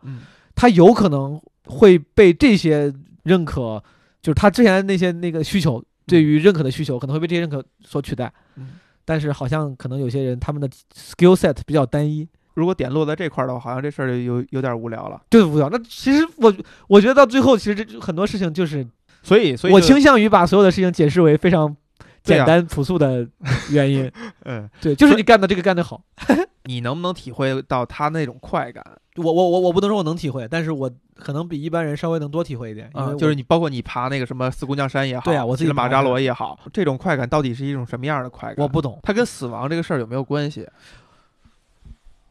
[0.55, 2.93] 他有可能会被这些
[3.23, 3.83] 认可，
[4.21, 8.31] 就是他之前那些那个需求，对于认可的需求可能会被这些认可所取代。
[8.55, 8.69] 嗯
[9.05, 15.21] 但是好像可能有些人他们的 skill set 比较单一，如果点落在这块儿的话，好像这事儿就有有点无聊了。
[15.29, 15.67] 对无聊？
[15.69, 16.55] 那其实我
[16.87, 18.87] 我觉得到最后，其实这很多事情就是
[19.21, 21.75] 所以，所以我倾向于把所有的事情解释为非常
[22.23, 23.27] 简单朴素的
[23.69, 24.11] 原因。
[24.45, 26.01] 嗯，对，就是你干的这个干得好。
[26.65, 28.81] 你能不能体会到他那种快感
[29.17, 38.63] 我我我我不能说我能体会，但是我可能比一般人稍微能多体会一点，就是你包括你爬那个什么四姑娘山也好，对啊我自己骑着马扎罗也好，这种快感到底是一种什么样的快感？
[38.63, 40.65] 我不懂，它跟死亡这个事儿有没有关系？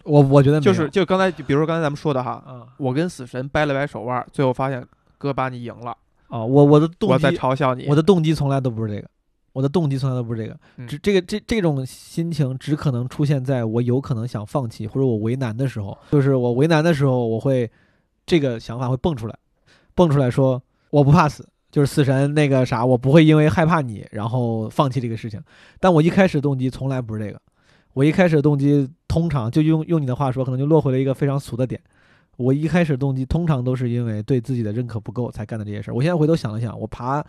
[0.05, 4.82] 我我觉得就是就刚才，就比如说刚才咱们说的哈，嗯我跟死神掰了掰手腕，最后发现
[5.18, 5.95] 哥把你赢了，
[6.28, 7.86] 啊，我我的动我在嘲笑你。
[7.86, 9.09] 我的动机从来都不是这个，
[9.53, 17.70] 我的动机从来都不是这个，嗯只这个这这种心情只可能出现在我有可能想放弃或者我为难的时候，就是我为难的时候，我会
[18.24, 19.36] 这个想法会蹦出来，
[19.94, 25.42] 蹦出来说我不怕死，就是死神那个啥，我不会因为害怕你然后放弃这个事情。
[25.78, 27.40] 但我一开始动机从来不是这个，
[27.92, 31.80] 我一开始动机通常就用用你的话说，可能就落回了一个非常俗的点。
[32.38, 35.94] 我一开始动机通常都是因为对自己的认可不够才干的这些事儿。
[35.94, 37.22] 我现在回头想了想，我爬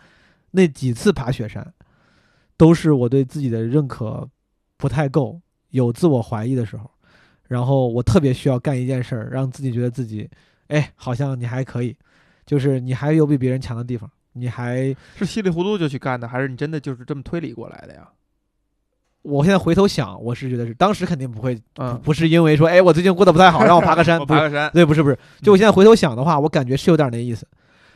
[0.50, 1.74] 那几次爬雪山，
[2.56, 4.28] 都是我对自己的认可
[4.76, 5.40] 不太够，
[5.70, 6.90] 有自我怀疑的时候，
[7.48, 10.28] 然后我特别需要干一件事儿，让自己觉得自己，
[10.68, 11.96] 哎，好像你还可以，
[12.46, 18.08] 就是你还有比别人强的地方，你还，是稀里糊涂就去干的，还是你真的就是这么推理过来的呀？
[19.22, 27.48] 我现在回头想，我是觉得是当时肯定不会，嗯，不是因为说，哎，我最近过得不太好，让我爬个山， 我爬个山，对，不是不是，就我现在回头想的话，我感觉是有点那意思。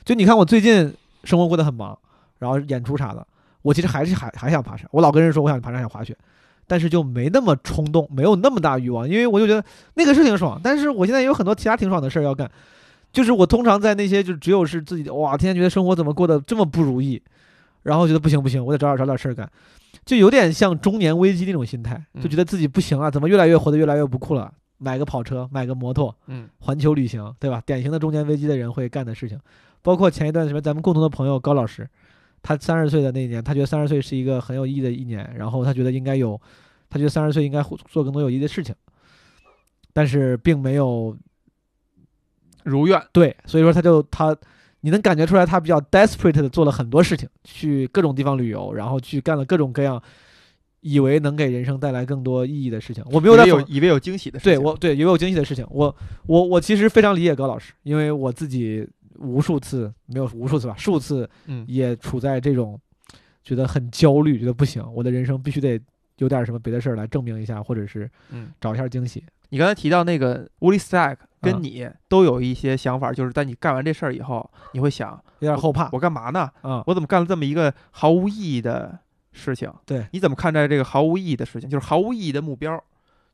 [0.07, 0.95] 就你看我最近
[1.25, 1.99] 生活过得很忙，
[2.39, 3.27] 然后演出啥的，
[3.63, 4.89] 我其实还是还还想爬山。
[4.93, 6.17] 我老跟人说我想爬山想滑雪，
[6.67, 10.61] 但是就没那么冲动，没有那么大欲望，因为我就觉得那个是挺爽。
[10.63, 12.51] 但是我现在有很多其他挺爽的事儿要干，
[13.13, 17.23] 就是我通常在那些就只有是自己的哇，天天觉得生活怎么过得这么不如意，
[17.83, 19.51] 然后觉得不行不行，我得找点找点事儿干，
[20.05, 24.53] 就有点像中年危机那种心态，就觉得自己不行了，怎么越来越活得越来越不酷了。
[24.81, 27.61] 买个跑车，买个摩托，嗯环球旅行，对吧？
[27.67, 29.37] 典型的中年危机的人会干的事情，
[29.83, 31.89] 包括前一段时间咱们共同的朋友高老师，
[32.43, 36.41] 他三十岁的那一年，他觉得三十岁是一个很有意义的一年，然后他觉得应该有，
[36.89, 38.74] 他觉得三十岁应该做更多有意义的事情，
[39.93, 41.16] 但是并没有
[42.64, 44.36] 如愿，对，所以说他就他，
[44.80, 50.03] 你能感觉出来他比较 desperate 的做了很多事情，去各种地方旅游，然后去干了各种各样。
[50.80, 55.95] 以为能给人生带来更多意义的事情，我没有以为有以为有惊喜的事情，对我对以为有惊喜的事情，我
[56.26, 58.89] 我我其实非常理解高老师，因为我自己
[59.19, 62.81] 无数次没有无数次吧，数次嗯也处在这种
[63.45, 65.81] 觉得很焦虑，觉得不行，我的人生必须得
[66.16, 68.51] 有点什么别的事儿来证明一下，或者是嗯。
[68.61, 69.25] 找一下惊喜。
[69.51, 76.51] 你刚才提到那个 Woody Stack 啊跟你都有一些想法，就是在你干完这事儿以后，你会想，有点后怕我干嘛呢？
[76.61, 78.99] 啊，我怎么干了这么一个毫无意义的
[79.33, 79.73] 事情？
[79.87, 81.71] 对，你怎么看待这个毫无意义的事情？
[81.71, 82.79] 就是毫无意义的目标，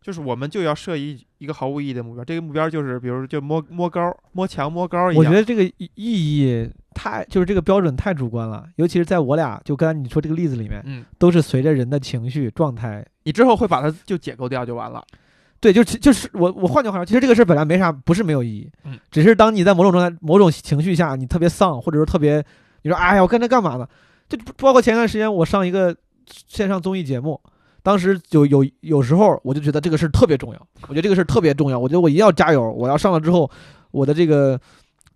[0.05, 2.23] 就是我们就要设一一个毫无意义的目标。
[2.23, 5.25] 这个目标就是，比如就摸摸高、摸墙、摸高一样。
[5.25, 15.03] 我觉得这个意意义太就是这个标准太主观了，尤其是在我俩就刚才你说这个例子里面，嗯，都是随着人的情绪状态你之后会把它就解构掉就完了。
[15.59, 22.45] 对，就其就是我我换句话说，其实这个事儿本来没啥，不是没有意义，嗯，只是当你在某种状态、某种情绪下，你特别丧，或者说特别，
[22.83, 23.89] 你说哎呀，我干这干嘛呢？
[24.29, 25.97] 就包括前段时间我上一个
[26.27, 27.41] 线上综艺节目，
[27.85, 33.49] 当时就有有时候我就觉得这个事儿特别重要，我觉得这个事儿特别重要，我觉得我一定要加油，我要上了之后，
[33.91, 34.59] 我的这个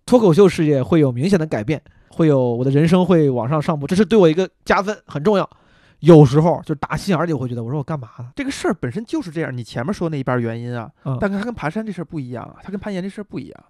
[0.05, 5.49] 脱口秀事业会有明显的改变，会有我的人生会往上上步，这是对我一个加分，很重要。
[6.01, 8.31] 有时候就打心眼儿里我会觉得，我说我干嘛呢？
[8.35, 13.63] 这个事儿本身就是这样，你前面说那一半儿原因啊，嗯，但它跟爬山这事儿不一样啊，它跟攀岩这事儿不一样。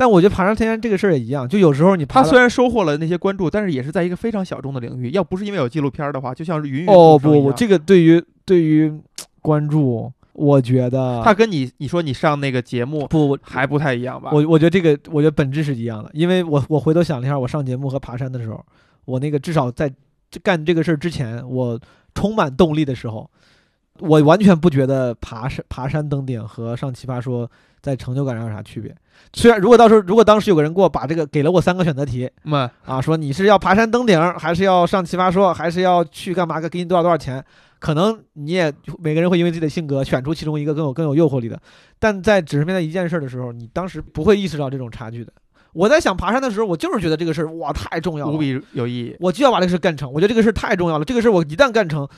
[0.00, 5.10] 但我觉得爬上天山这个事儿也一样，就有时候你爬了它虽然收获了那些关注，但是也是在一个非常小众的领域。
[5.12, 8.90] 要不是因为有纪录片儿的话，就像是芸芸哦不不，众生一样这个对于对于
[9.42, 14.30] 关注，我觉得他跟你你说你上那个节目不还不太一样吧？
[14.32, 18.64] 我我觉得这个我觉得本质是一样的，因为我我回头想了一下，我上节目和爬山的时候，
[19.04, 19.92] 我那个至少在
[20.30, 21.78] 这干这个事儿之前，我
[22.14, 23.30] 充满动力的时候，
[23.98, 27.50] 我完全不觉得爬山爬山登顶和上奇葩说
[27.82, 28.94] 在成就感上有啥区别。
[29.32, 37.44] 虽然如果到时候如果当时有个人给我把这个给了我三个选择题嗯，啊，说你是要爬山登顶，还是要上奇葩说，还是要去干嘛个，给你多少多少钱，
[37.78, 41.60] 可能你也每个人会因为自己的性格选出其中一个更有更有诱惑力的。
[41.98, 45.32] 但在只是面对一件事儿的时候，你当时不会意识到这种差距的。
[45.72, 49.16] 我在想爬山的时候，我就是觉得这个事儿哇太重要了，无比有意义。
[49.20, 50.10] 我就要把这个事儿干成。
[50.12, 52.08] 我觉得这个事儿太重要了，这个事儿我一旦干成，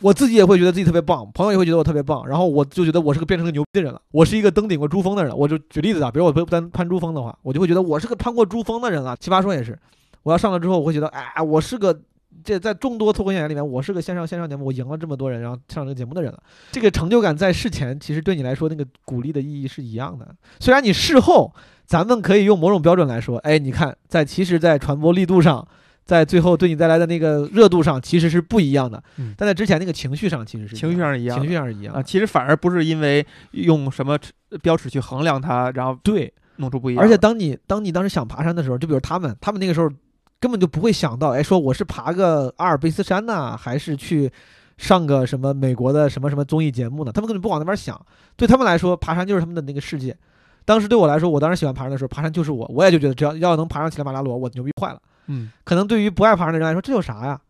[0.00, 5.36] 我自己也会觉得自己特别棒，朋友也会觉得我特别棒，然后我就觉得我是个变成个牛逼的人了，我是一个登顶过珠峰的人了。
[5.36, 9.16] 我就举例子啊，比如我不单攀珠峰的话，我就会觉得我是个攀过珠峰的人了。
[9.16, 9.78] 奇葩说也是，
[10.22, 11.98] 我要上了之后，我会觉得哎，我是个。
[12.44, 16.38] 这在众多脱口秀演员里面，我是个线上线上节目，我赢了这么多人，然后上这个节目的人了。
[16.70, 20.28] 这个成就感在事前，其实对你来说，那个鼓励的意义是一样的。
[20.60, 21.52] 虽然你事后，
[21.86, 25.66] 咱们可以用某种标准来说，哎，你看，在其实，在传播力度上，
[26.06, 29.02] 在最后对你带来的那个热度上，其实是不一样的。
[29.18, 34.16] 嗯但在之前那个情绪上，其实是情绪上是一样情绪上是一样啊，其实反而不是因为用什么
[34.62, 37.04] 标尺去衡量它，然后对，弄出不一样。
[37.04, 39.90] 而且当你当你当时想爬山的时候，就比如他们，他们那个时候
[40.38, 44.30] 根本就不会想到，哎，说我是爬个阿尔卑斯山呢，还是去
[44.78, 47.10] 上个什么美国的什么什么综艺节目呢？
[47.10, 48.00] 他们根本不往那边想。
[48.36, 50.16] 对他们来说，爬山就是他们的那个世界。
[50.64, 55.00] 当时对我来说，我当时喜欢爬山的时候，爬山就是我，我也就觉得只要要能爬上乞力马扎罗，我牛逼坏了。
[55.26, 57.40] 嗯，可能对于不爱爬山的人来说，这有啥呀？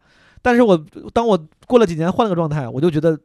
[0.42, 0.76] 但是我
[1.12, 3.18] 当我过了几年换了个状态，我就觉得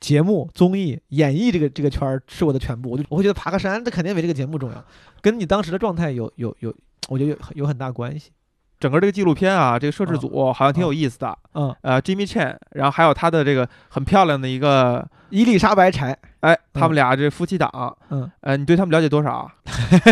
[0.00, 4.84] 节目、综艺、演艺这个这个圈儿是我的全部，我就我会觉得爬个山，这肯定没这个节目重要，
[5.22, 6.74] 跟你当时的状态有有有，
[7.08, 8.30] 我觉得有有很大关系。
[8.78, 11.38] 整个这个纪录片啊，这个摄制组好像挺有意思的。
[11.54, 16.14] 嗯，呃，Jimmy Chan，然后还有他的这个很漂亮的一个伊丽莎白柴，
[16.44, 19.54] 哎，他们俩这夫妻档，嗯，呃，你对他们了解多少啊？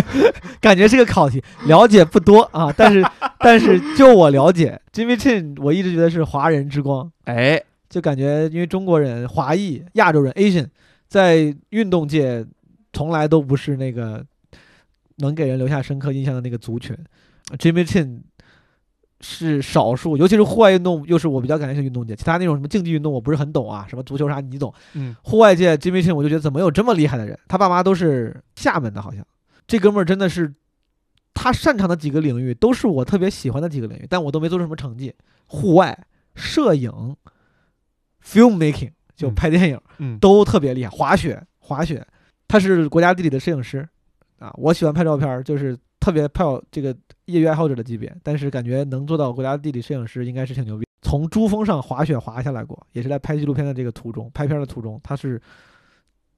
[0.62, 3.04] 感觉是个考题，了解不多啊，但是
[3.38, 10.68] 但是就我了解，Jimmy Chin，我一直觉得是华人之光，哎，就感觉因为中国人、华裔、亚洲人 Asian，
[11.06, 12.46] 在运动界
[12.94, 14.24] 从来都不是那个
[15.18, 16.96] 能给人留下深刻印象的那个族群
[17.58, 18.20] ，Jimmy Chin。
[19.22, 22.14] 是少数，尤其是户外运动，又是我比较感兴趣的运动界。
[22.14, 24.74] 其他那种什么竞技运动，我不是很懂啊，什么足球啥你懂。
[24.94, 27.38] 嗯，户外界 Jimmy Chin，我就觉得怎么有这么厉害的人？
[27.48, 29.24] 他爸妈都是厦门的，好像
[29.66, 30.52] 这哥们儿真的是，
[31.32, 35.14] 他擅长的几个领域都是我特别喜欢的几个领域，但我都没做出什么成绩。
[35.46, 36.90] 户外、摄影、
[38.24, 40.90] film making 就嗯拍电影，嗯，都特别厉害。
[40.90, 42.04] 滑雪，滑雪，
[42.48, 43.88] 他是国家地理的摄影师
[44.38, 44.52] 啊。
[44.56, 46.96] 我喜欢拍照片儿，就是特别拍这个
[47.32, 50.86] 业余爱好者的级别，但是感觉能做到国家地理摄影师应该是挺牛逼。
[51.00, 55.40] 从珠峰上滑雪滑下来过，也是在拍纪录片的这个途中，拍片的途中，他是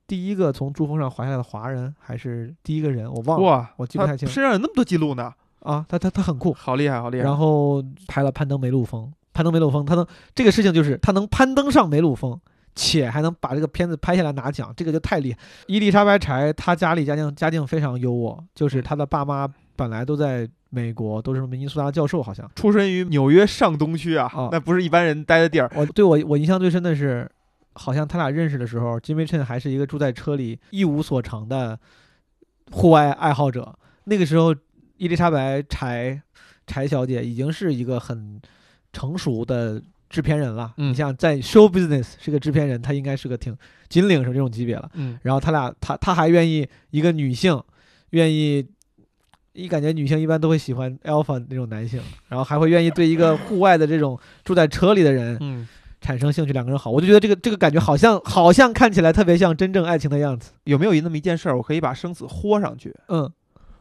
[0.07, 3.12] 第一个从珠峰上滑下来的华人，还是第一个人？
[3.12, 5.84] 我忘了哇，我记不太清身上有那么多记录呢，啊。
[5.88, 7.24] 他他他很酷，好厉害，好厉害。
[7.24, 12.40] 然后拍了攀登梅鲁峰，攀登梅鲁峰，他能这个事情就是他能攀登上梅鲁峰，
[12.74, 15.38] 且还能把这个片子拍下来拿奖，这个就太厉害。
[15.66, 22.51] 伊丽莎白柴她家里家境家境非常优渥，就是她的爸妈本来都在美国，都是明尼苏达教授，好像。
[22.55, 25.70] 出身于纽约上东区啊，哦那不是一般人待的地儿。
[25.75, 27.31] 我对我我印象最深的是，
[27.75, 31.79] 好像他俩认识的时候，Jimmy Chin 还是一个住在车里一无所长的
[32.70, 33.77] 户外爱好者。
[34.05, 34.55] 那个时候，
[34.97, 36.20] 伊丽莎白柴
[36.66, 38.41] 柴小姐已经是一个很
[38.93, 40.72] 成熟的制片人了。
[40.77, 43.57] 嗯你像在 show business 是个制片人，她应该是个挺
[43.89, 44.91] 金领是这种级别了。
[44.95, 47.61] 嗯，然后他俩，他他还愿意一个女性，
[48.11, 48.66] 愿意，
[49.55, 55.66] 一感觉女性一般都会喜欢 alpha 那种男性，然后还会愿意对一个户外的这种住在车里的人嗯，
[56.00, 60.52] 产生兴趣，两个人好，我就觉得这个这个感觉好像好像看起来特别像真正爱情的样子。
[60.64, 62.94] 有没有那么一件事儿，我可以把生死豁上去？
[63.09, 63.32] 嗯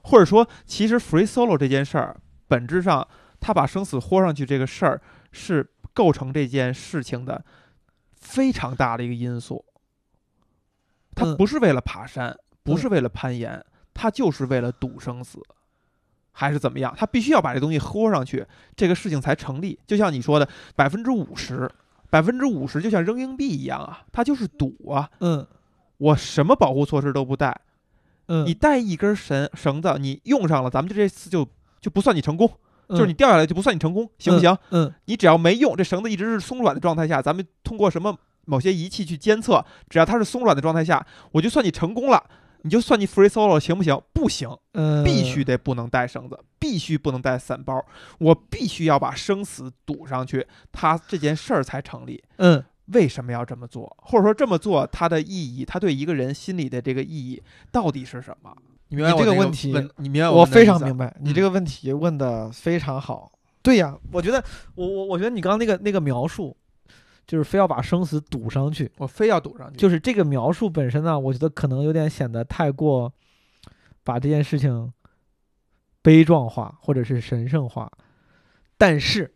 [0.04, 2.18] 或者说，其实 free solo 这件事儿，
[2.48, 3.08] 本质上
[3.40, 5.02] 他把生死豁上去这个事儿，
[5.32, 7.44] 是构成这件事情的
[8.20, 9.64] 非常大的一个因素。
[11.16, 13.64] 他嗯不是为了爬山，不是为了攀岩，
[13.94, 15.40] 他就是为了赌生死，
[16.34, 16.94] 还是怎么样？
[16.98, 19.80] 他必须要把这东西豁上去，这个事情才成立。
[19.88, 21.72] 就像你说的，百分之五十，
[22.10, 25.10] 百分之五十就像扔硬币一样啊，它就是赌啊。
[25.22, 25.48] 嗯
[25.98, 27.56] 我什么保护措施都不带，
[28.28, 31.48] 嗯，你带一根绳绳子，你用上了，咱们就这次就
[31.80, 32.50] 就不算你成功，
[32.88, 34.58] 嗯就是你掉下来就不算你成功，行不行？？
[34.72, 42.22] 嗯你只要没用，这绳子一直是松软的状态下，咱们通过什么某些仪器去监测，只要它是松软的状态下，我就算你成功了，
[42.64, 44.02] 你就算你 free solo 行不行？
[44.12, 47.86] 不行，嗯，必须得不能带绳子，必须不能带伞包，
[48.20, 52.24] 我必须要把生死赌上去，他这件事儿才成立。
[52.38, 53.96] 嗯为什么要这么做？
[54.02, 57.42] 或者说这么做它的意义，它对一个人心里的这个意义
[57.72, 58.54] 到底是什么？
[58.90, 60.78] 你明白这个问题你明白我非常。
[60.82, 63.32] 明白你嗯这个问题问的非常好。
[63.62, 64.44] 对呀，我觉得
[64.76, 66.56] 我我我觉得你刚刚那个那个描述，
[67.26, 73.12] 就是非要把生死赌上去，我非要赌上去，就是这个描述本身呢，我觉得可能有点显得太过
[74.04, 74.92] 把这件事情
[76.02, 77.92] 悲壮化或者是神圣化。
[78.78, 79.34] 但是，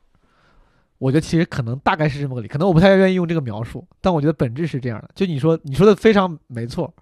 [0.97, 5.09] 我觉得其实可能大概是这么个理，可能我不太愿意用这个描述，但我觉得本质是这样的。
[5.15, 6.93] 就你说你说的非常没错，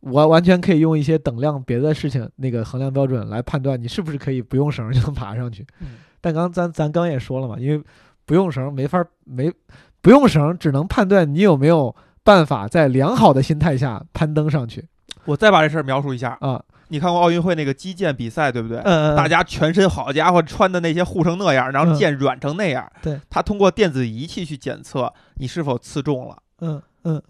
[0.00, 5.66] 我完全可以用一些等量别的事情那个衡量标准来判断你是不是可以不用绳就能爬上去。
[5.80, 7.84] 嗯但刚咱咱刚也说了嘛，因为
[8.24, 9.52] 不用绳儿没法儿没
[10.00, 14.88] 不用绳儿，只能判断你有没有办法在良好的心态下攀登上去
[15.24, 16.36] 我再把这事儿描述一下。
[16.40, 16.62] 啊。
[16.88, 18.76] 你看过奥运会那个击剑比赛，对不对？
[18.80, 22.86] 嗯嗯，大家全身好家伙穿的那些护成那样，然后嗯剑软成那样。
[23.00, 26.36] 对，他通过电子仪器去检测你是否刺中了。
[26.60, 27.22] 嗯嗯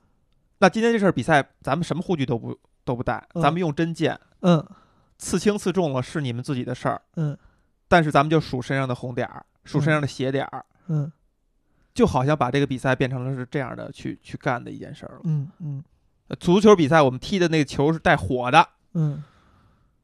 [0.59, 4.65] 那今天这事儿比赛，咱们什么护具都不都不带，嗯咱们用真剑，嗯
[5.19, 7.01] 刺轻刺中了是你们自己的事儿。
[7.15, 7.37] 嗯
[7.87, 11.13] 但是咱们就数身上的红点儿，数身上的血点儿，嗯
[11.95, 15.21] 就好像把这个比赛变成了是这样的去去干的一件事儿了。
[15.25, 15.85] 嗯嗯
[16.29, 19.23] 呃足球比赛我们踢的那个球是带火的嗯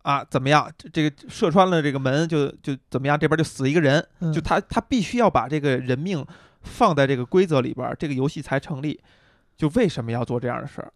[0.03, 0.70] 啊，怎么样？
[0.78, 3.18] 这这个射穿了这个门就就怎么样？
[3.18, 6.24] 这边就死一个人，嗯，就他他必须要把这个人命
[6.62, 9.01] 放在这个规则里边儿，这个游戏才成立。
[9.57, 10.93] 就为什么要做这样的事儿？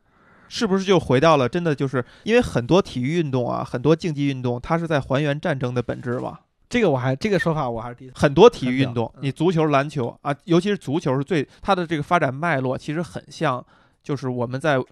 [0.48, 6.38] 是不是就回到了真的就是因为很多体育运动啊，很多竞技运动，它是在还原战争的本质嘛？
[6.72, 8.14] 这个我还这个说法我还是第一次。
[8.16, 13.62] 很多体育运动，你足球、篮球啊，尤其是足球是最它的这个发展脉络其实很像
[14.02, 14.82] 就是我们在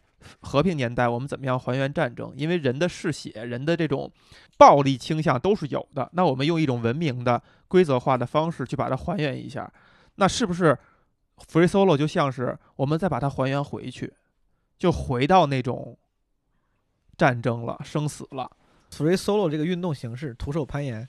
[0.40, 4.12] 和平年代我们怎么样还原战争，因为人的嗜血、人的这种
[4.58, 6.06] 暴力倾向都是有的。
[6.12, 9.72] 那我们用一种文明的、规则化的方式去把它还原一下，
[10.16, 10.76] 那是不是
[11.50, 14.12] Free Solo 就像是我们再把它还原回去，
[14.76, 15.96] 就回到那种
[17.16, 18.50] 战争了、生死了
[18.92, 21.08] ？Free Solo 这个运动形式，徒手攀岩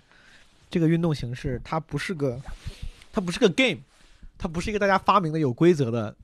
[0.72, 2.42] 这个运动形式，它不是个，
[3.12, 3.82] 它不是个 game，
[4.38, 6.16] 它不是一个大家发明的有规则的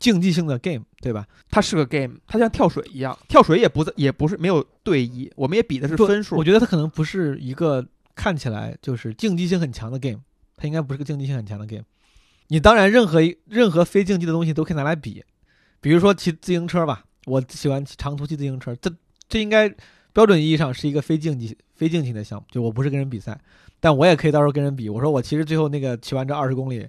[0.00, 1.24] 竞技性的 game，对吧？
[1.50, 6.36] 它是个 game，它像跳水一样，跳水也不在，也不是没有对弈，我们也比的是分数。
[6.36, 10.20] 我觉得它可能不是一个看起来就是竞技性很强的 game，
[10.56, 11.84] 它应该不是个竞技性很强的 game。
[12.48, 15.24] 你当然任何一任何非竞技的东西都可以拿来比，
[15.80, 18.90] 比如说骑自行车吧，我喜欢骑长途骑自行车，这
[19.28, 19.72] 这应该
[20.12, 23.36] 标准意义上是一个非竞技非竞技的项目，就我不是跟人比赛，
[23.80, 24.88] 但我也可以到时候跟人比。
[24.88, 26.86] 我说我其实最后那个骑完这二十公里，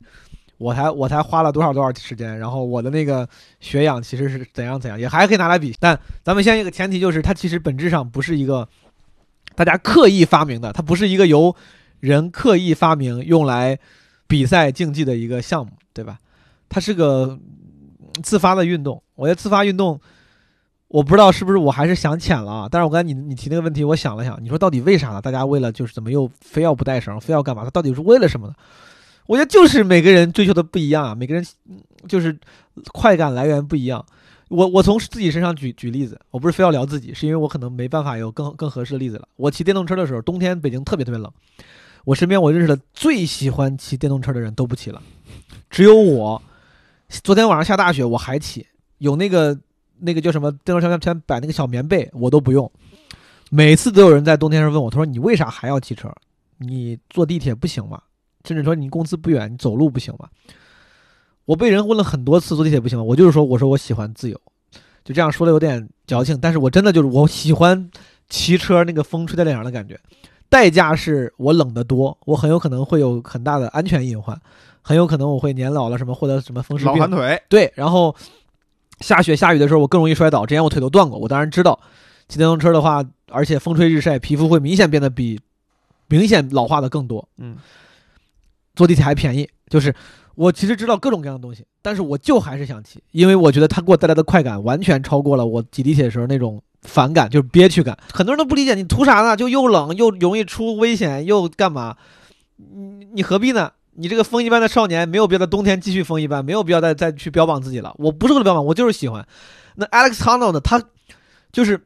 [0.60, 3.28] 我才我才花了多少多少时间，然后我的那个
[3.60, 5.76] 血氧其实是怎样怎样，也还可以拿来比。
[5.80, 8.70] 但咱们先一个前提就是，它其实本质上不是一个
[9.56, 11.56] 大家刻意发明的，它不是一个由
[12.00, 13.80] 人刻意发明用来
[14.28, 16.20] 比赛竞技的一个项目，对吧？
[16.70, 17.40] 它是个
[18.22, 19.02] 自发的运动。
[19.16, 20.00] 我觉得自发运动，
[20.94, 22.70] 我不知道是不是我还是想浅了。
[22.70, 25.20] 但是我刚才你你提那个问题，我想了想，你说到底为啥呢？
[25.20, 27.64] 大家为了就是怎么又非要不带绳，非要干嘛？
[27.64, 28.54] 它到底是为了什么呢？
[29.26, 31.44] 我觉得就是每个人追求的不一样啊，每个人
[32.08, 32.38] 就是
[32.92, 34.06] 快感来源不一样。
[34.50, 39.28] 我我从自己身上举举例子，我不是非要聊自己，是因为我可能没办法有更更合适的例子了。
[39.36, 41.32] 我骑电动车的时候，冬天北京特别特别冷，
[42.06, 45.02] 我身边我认识的最喜欢骑电动车的人都不骑了，
[45.72, 46.40] 只有我。
[47.10, 48.68] 昨天晚上下大雪，我还骑，
[49.00, 49.58] 有那个
[50.04, 52.70] 那个叫什么电动车前摆那个小棉被，我都不用。
[53.50, 56.12] 每次都有人在冬天时候问我，他说你为啥还要骑车？
[56.58, 58.02] 你坐地铁不行吗？
[58.46, 60.28] 甚至说你公司不远，你走路不行吗？
[61.46, 63.04] 我被人问了很多次坐地铁不行吗？
[63.04, 64.40] 我就是说，我说我喜欢自由，
[65.04, 67.90] 就这样说的有点矫情，但是我真的就是我喜欢
[68.30, 70.00] 骑车那个风吹在脸上的感觉，
[70.50, 74.40] 代价是我冷得多，我很有可能会有很大的安全隐患，
[74.82, 78.16] 很有可能我会年老了什么获得什么风湿病老寒，腿，对，然后
[79.04, 81.78] 下雪下雨的时候我更容易摔倒，之前我腿都断过，我当然知道
[82.30, 85.40] 骑电动车的话，而且风吹日晒，皮肤会明显变得比
[86.08, 87.58] 明显老化的更多，嗯，
[88.76, 89.94] 坐地铁还便宜，就是
[90.36, 97.98] 我其实知道各种各样的东西，但是我就还是想骑，因为我觉得它给我带来的快感完全超过了我挤地铁的时候那种反感，就是憋屈感。
[98.14, 99.36] 很多人都不理解你图啥呢？
[99.36, 101.98] 就又冷又容易出危险又干嘛？
[102.56, 103.72] 你你何必呢？
[103.96, 107.94] 你这个风一般的少年没有必要在冬天继续风一般，没有必要再再去标榜自己了。
[107.98, 109.26] 我不是为了标榜，我就是喜欢。
[109.76, 110.60] 那 Alex Honnold 呢？
[110.60, 110.82] 他
[111.52, 111.80] 就是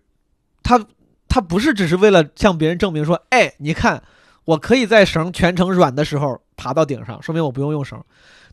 [0.64, 0.84] 他
[1.28, 4.02] 他不是只是为了向别人证明说，哎，你看
[4.46, 8.02] 我可以在绳全程软的时候爬到顶上，说明我不用用绳。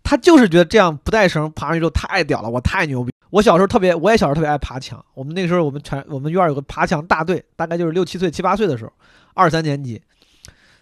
[0.03, 3.13] 他就是觉得这样不带绳爬上去之后太屌了，我太牛逼。
[3.31, 5.03] 我小时候特别，我也小时候特别爱爬墙。
[5.15, 8.93] 我们那个时候，我们全我们院有个爬墙大队，大概就是六七岁、七八岁的时候，
[9.33, 10.01] 二三年级，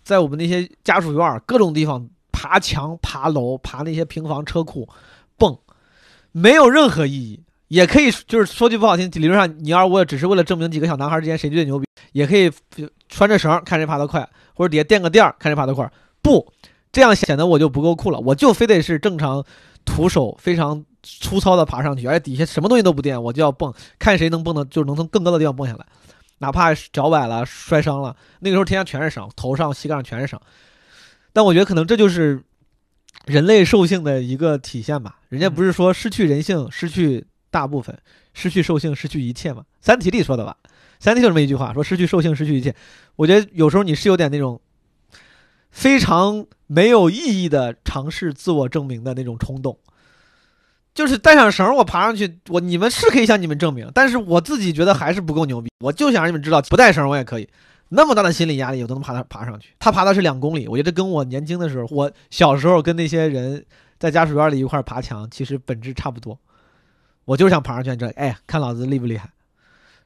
[0.03, 2.07] 在我们那些家属院各种地方
[2.43, 4.89] 爬墙、爬楼、爬那些平房车库，
[5.39, 5.57] 蹦，
[6.33, 7.41] 没有任何意义。
[7.69, 12.51] 也可以就是说句不好听，理论上你要是我只是为了证明几个小男孩之间谁最牛逼，也可以
[13.09, 15.89] 穿着绳看谁爬得快，或者底下垫个垫儿看谁爬得快。
[16.21, 16.53] 不，
[16.91, 19.43] 这样显得我就不够酷了，我就非得是正常
[19.85, 25.87] 徒手非常粗糙的爬上去，而且底下什么东西都不垫，我就要蹦，看谁能蹦的，就是能从更高的地方蹦下来，
[26.39, 30.43] 哪怕脚崴了、摔伤了，那个时候天上全是伤，头上、膝盖上全是伤。
[31.33, 32.43] 但我觉得可能这就是
[33.27, 35.19] 人类兽性的一个体现吧。
[35.29, 37.99] 人家不是说失去人性，失去大部分，
[38.35, 39.63] 失去兽性，失去一切嘛？
[39.81, 40.57] 《三体》里说的吧，
[40.99, 42.75] 《三体》就这么一句话，说失去兽性，失去一切。
[43.17, 44.61] 我觉得有时候你是有点那种
[45.71, 49.79] 非常没有意义的尝试自我证明的那种冲动。
[50.95, 55.71] 就是带上绳，我爬上去，我你们是可以向你们证明，但是我自己觉得还是不够牛逼。
[55.81, 57.49] 我就想让你们知道，不带绳我也可以。
[57.95, 59.69] 那么大的心理压力，我都能爬他爬上去。
[59.79, 63.63] 他爬的是两公里，我觉得跟我年轻的时候，我小时候跟那些人
[63.99, 66.39] 在家属院里一块爬墙，其实本质差不多。
[67.27, 69.31] 我就是想爬上去，这哎，看老子厉不厉害。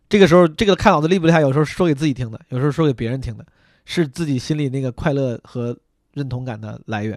[0.09, 3.47] 这个时候，这个看老子厉不厉害，有时候说给自己听的，有时候说给别人听的，
[3.85, 5.77] 是自己心里那个快乐和
[6.13, 7.17] 认同感的来源。